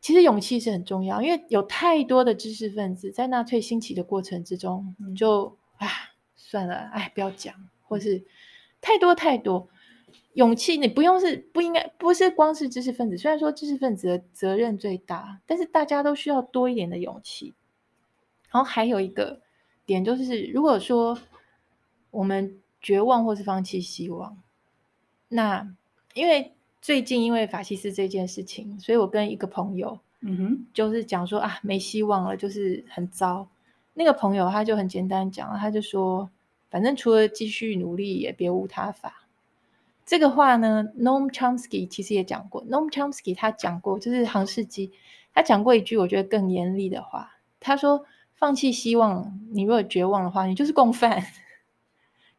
[0.00, 5.86] 其实勇气是很重要，因为有太多的知识分子在纳粹兴起的过程之中，你就啊
[6.34, 7.54] 算了，哎，不要讲，
[7.86, 8.24] 或是
[8.80, 9.68] 太多太多
[10.32, 17.54] 勇气，你不用是不应该不是光是知识分子，虽然说知识分子的责任最大，但是大家都需要多一点的勇气。
[18.50, 19.40] 然后还有一个
[19.86, 21.16] 点就是，如果说。
[22.12, 24.36] 我们绝望或是放弃希望，
[25.28, 25.74] 那
[26.14, 33.48] 因为最近因为法西斯这件事情，所以我跟一个朋友，嗯哼，就是讲说啊，没希望了，就是很糟。
[33.94, 36.28] 那个朋友他就很简单讲，他就说，
[36.70, 39.26] 反正除了继续努力，也别无他法。
[40.04, 44.92] 这个话呢，Noam Chomsky 其实也讲过，Noam Chomsky 他讲过，就是杭世基，
[45.32, 48.04] 他讲过一句我觉得更严厉的话，他说，
[48.34, 51.24] 放弃希望，你如果绝望的话，你就是共犯。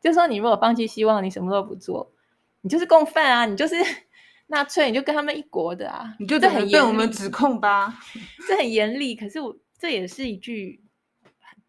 [0.04, 2.12] 就是说，你如果放弃希望，你什么都不做，
[2.60, 3.46] 你就是共犯啊！
[3.46, 3.76] 你就是
[4.48, 6.14] 纳粹，你就跟他们一国的啊！
[6.20, 7.98] 你就这很被我们指控吧？
[8.46, 10.84] 这很严厉，可是我这也是一句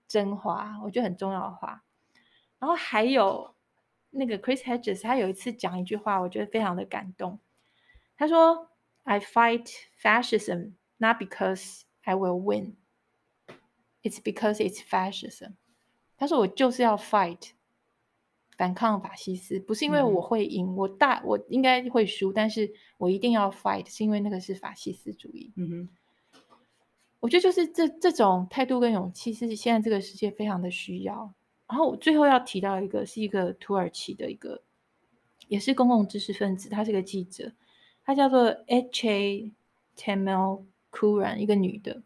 [0.09, 1.85] 真话，我觉得很重要的话。
[2.59, 3.55] 然后还有
[4.11, 7.39] 那个 Chris Hedges，他有一次讲一句话，我觉得非常的感动。
[8.17, 8.71] 他说
[9.05, 9.71] ：“I fight
[10.03, 12.77] fascism not because I will win,
[14.03, 15.53] it's because it's fascism。”
[16.19, 17.51] 他说：“我就是要 fight。”
[18.57, 25.53] 反抗法西斯不是因为我会赢，嗯、我大我应该会输，但是我一定要 fight，是因为那个是法西斯主义。
[25.57, 25.89] 嗯哼，
[27.21, 31.33] 我觉得就是这这种态度跟勇气是现在这个世界非常的需要。
[31.67, 34.63] 然后我最后要提到一个是一个土耳其的一个，
[35.49, 37.53] 也是公共知识分子，他是个记者，
[38.05, 39.53] 他叫做 H A
[39.97, 42.03] Temel Kuran，一个女的。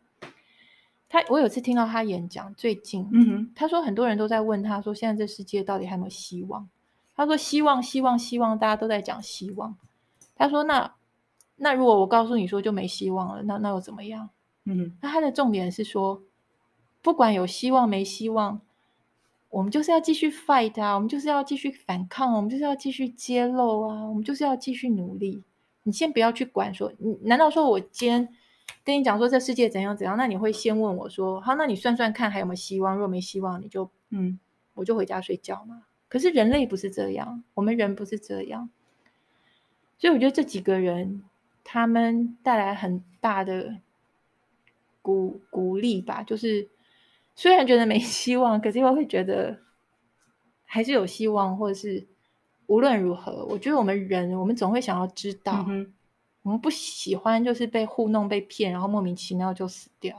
[1.08, 6.68] 他我有次听到他演讲，最近，嗯哼，他说很多人都在问他说，现在这世界到底还有没有希望？
[7.16, 9.76] 他说希望，希望，希望，大家都在讲希望。
[10.36, 10.94] 他说那
[11.56, 14.30] 那如果我告诉你说就没希望了，那那又怎么样？
[14.64, 16.22] 嗯哼，那他的重点是说，
[17.02, 18.60] 不管有希望没希望，
[19.48, 25.42] 我们就是要继续 fight 啊，我们就是要继续反抗，我们就是要继续揭露啊，我们就是要继续努力。
[25.84, 28.28] 你先不要去管说，你难道说我今天
[28.84, 32.94] 跟你讲说这世界怎样怎样，那你会先问我说，好，那你算算看还有没有希望？
[32.94, 34.38] 如果没希望，你就嗯，
[34.74, 35.84] 我就回家睡觉嘛。
[36.08, 38.70] 可是人类不是这样，我们人不是这样，
[39.98, 41.22] 所以我觉得这几个人
[41.64, 43.76] 他们带来很大的
[45.02, 46.68] 鼓鼓励吧，就是
[47.34, 49.58] 虽然觉得没 希望，可是又会觉得
[50.64, 52.06] 还是有希望，或者是。
[52.68, 55.64] 无论如何，我觉得我们人，我们总会想要知道，
[56.48, 60.16] 我们不喜欢就是被糊弄、被骗，然后莫名其妙就死掉。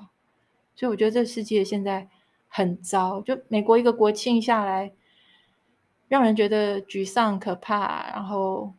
[0.75, 2.07] 所以我觉得这世界现在
[2.47, 4.93] 很糟，就美国一个国庆下来，
[6.07, 8.11] 让人觉得沮丧、可怕。
[8.11, 8.71] 然后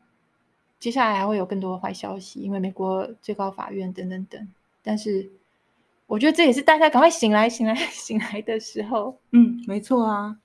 [0.78, 4.48] 接下来还会有更多的坏消息，因为美国最高法院等等等。
[4.80, 5.28] 但是
[6.06, 9.18] 我觉得这也是大家赶快醒来、醒来、 醒来的时候。
[9.32, 10.38] 嗯，没错啊，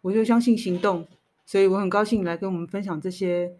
[0.00, 1.06] 我就相信行动。
[1.44, 3.54] 所以我很高兴来跟我们分享这些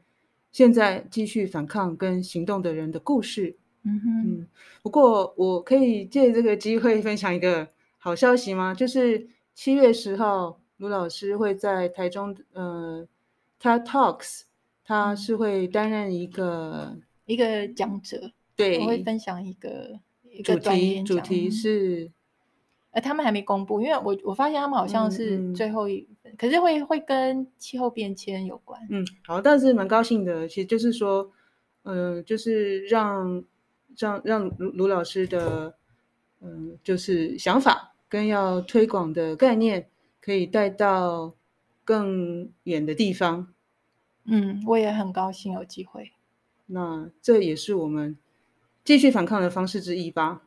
[0.59, 3.57] 现在继续反抗跟行动的人的故事。
[3.85, 4.49] 嗯哼，嗯，
[4.83, 8.75] 不过我可以借这个机会分享一个好消息吗？
[8.75, 13.07] 就是七月十号，卢老师会在台中，呃，
[13.61, 14.47] 他 Talks，
[14.85, 22.11] 他是会担任一个一个讲者，对，我会分享一个一个主题，主题是。
[22.91, 28.81] 呃，他们还没公布，因为我我发现他们好像是最后一，嗯嗯、可是会会跟气候变迁有关。
[28.91, 31.31] 嗯，好，但是蛮高兴的，其实就是说，
[31.85, 33.45] 嗯、呃，就是让
[33.97, 35.75] 让让卢卢老师的，
[36.41, 39.89] 嗯、呃，就是想法跟要推广的概念，
[40.21, 41.35] 可以带到
[41.85, 43.53] 更远的地方。
[44.25, 46.13] 嗯，我也很高兴有机会。
[46.67, 48.17] 那这也是我们
[48.85, 50.43] 继续反抗的方式之一吧。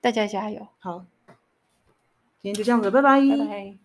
[0.00, 0.66] 大家加油！
[0.78, 1.06] 好。
[2.42, 3.20] 今天就这样子，拜拜。
[3.20, 3.78] 拜拜。